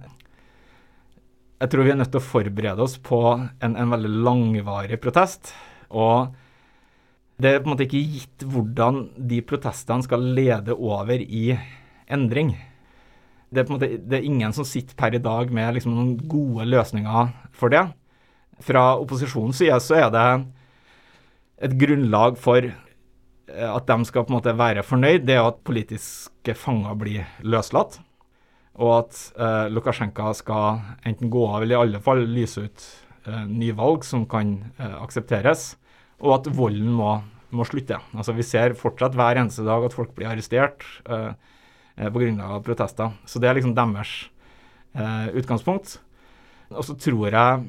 Jeg 1.57 1.71
tror 1.73 1.87
vi 1.87 1.89
er 1.89 1.97
nødt 1.97 2.11
til 2.13 2.21
å 2.21 2.27
forberede 2.27 2.83
oss 2.85 2.99
på 3.01 3.17
en, 3.33 3.73
en 3.73 3.93
veldig 3.93 4.11
langvarig 4.27 4.99
protest. 5.01 5.55
Og 5.89 6.35
det 7.41 7.49
er 7.49 7.63
på 7.63 7.69
en 7.69 7.73
måte 7.73 7.87
ikke 7.87 8.01
gitt 8.01 8.45
hvordan 8.45 9.07
de 9.29 9.41
protestene 9.45 10.05
skal 10.05 10.25
lede 10.37 10.75
over 10.77 11.17
i 11.17 11.51
endring. 12.13 12.53
Det 13.49 13.63
er 13.63 13.71
måte 13.71 13.89
det 13.97 14.19
er 14.19 14.27
ingen 14.27 14.53
som 14.53 14.67
sitter 14.67 14.97
per 14.99 15.15
i 15.17 15.23
dag 15.23 15.49
med 15.53 15.77
liksom 15.77 15.95
noen 15.95 16.15
gode 16.29 16.67
løsninger 16.69 17.33
for 17.57 17.73
det. 17.73 17.87
Fra 18.61 18.91
opposisjonens 18.99 19.57
side 19.61 19.77
så 19.81 19.97
er 20.01 20.09
det 20.13 20.27
et 21.65 21.77
grunnlag 21.79 22.37
for 22.41 22.61
eh, 22.61 23.69
at 23.69 23.87
de 23.89 23.97
skal 24.05 24.25
på 24.25 24.33
en 24.33 24.37
måte 24.37 24.53
være 24.57 24.85
fornøyd, 24.85 25.25
det 25.25 25.37
er 25.37 25.47
at 25.47 25.63
politiske 25.65 26.53
fanger 26.57 26.97
blir 26.99 27.25
løslatt. 27.41 27.97
Og 28.77 28.93
at 28.93 29.19
eh, 29.41 29.67
Lukasjenko 29.73 30.31
skal 30.37 30.81
enten 31.07 31.31
gå 31.33 31.43
av 31.49 31.63
eller 31.63 31.73
i 31.73 31.79
alle 31.81 32.01
fall 32.03 32.21
lyse 32.29 32.67
ut 32.67 32.83
eh, 33.25 33.45
nyvalg 33.49 34.05
som 34.05 34.27
kan 34.29 34.53
eh, 34.77 34.97
aksepteres. 35.01 35.71
Og 36.21 36.35
at 36.35 36.49
volden 36.53 36.91
må, 36.97 37.15
må, 37.49 37.65
slutte. 37.65 37.97
Altså 38.13 38.35
Vi 38.37 38.45
ser 38.45 38.77
fortsatt 38.77 39.17
hver 39.17 39.41
eneste 39.41 39.65
dag 39.65 39.85
at 39.85 39.95
folk 39.97 40.13
blir 40.17 40.29
arrestert 40.29 40.85
eh, 41.09 41.31
på 41.97 42.21
grunnlag 42.21 42.59
av 42.59 42.65
protester. 42.65 43.15
Så 43.25 43.41
det 43.41 43.49
er 43.49 43.57
liksom 43.57 43.73
deres 43.77 44.13
eh, 44.93 45.33
utgangspunkt. 45.41 45.97
Og 46.69 46.85
så 46.85 46.97
tror 47.01 47.31
jeg 47.31 47.65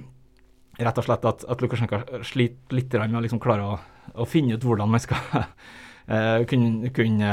rett 0.79 1.01
og 1.01 1.07
slett 1.09 1.25
at, 1.31 1.47
at 1.49 1.65
Lukasjenko 1.65 2.03
sliter 2.27 2.77
litt 2.77 2.99
med 3.01 3.17
å 3.17 3.25
liksom 3.25 3.41
klare 3.43 3.65
å, 3.65 3.79
å, 4.13 4.29
finne 4.29 4.59
ut 4.59 4.67
hvordan 4.67 4.91
man 4.93 5.03
skal 5.03 5.41
uh, 5.41 6.45
kunne, 6.51 6.93
kunne 6.95 7.33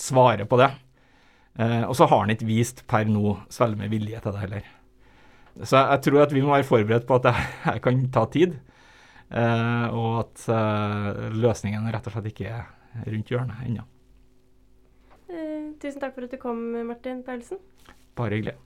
svare 0.00 0.46
på 0.48 0.60
det. 0.60 0.70
Uh, 1.58 1.84
og 1.88 1.94
så 1.98 2.06
har 2.06 2.22
han 2.22 2.32
ikke 2.34 2.48
vist 2.48 2.84
per 2.90 3.08
nå 3.10 3.34
veldig 3.50 3.80
mye 3.80 3.92
vilje 3.92 4.22
til 4.22 4.36
det 4.36 4.44
heller. 4.44 4.68
Så 5.60 5.76
jeg, 5.76 5.86
jeg, 5.90 6.02
tror 6.06 6.22
at 6.24 6.34
vi 6.36 6.44
må 6.44 6.54
være 6.54 6.68
forberedt 6.68 7.08
på 7.08 7.18
at 7.18 7.26
det 7.26 7.34
her 7.66 7.80
kan 7.84 8.04
ta 8.14 8.24
tid, 8.30 8.54
og 9.30 10.14
at 10.24 10.46
løsningen 11.36 11.90
rett 11.90 12.06
og 12.08 12.14
slett 12.16 12.30
ikke 12.32 12.48
er 12.50 12.64
rundt 13.12 13.30
hjørnet 13.30 13.60
ennå. 13.66 13.84
tusen 15.82 16.00
takk 16.02 16.16
for 16.16 16.26
at 16.26 16.34
du 16.34 16.40
kom, 16.40 16.64
Martin 16.88 17.22
Paulsen. 17.26 17.60
Bare 18.18 18.38
hyggelig. 18.38 18.56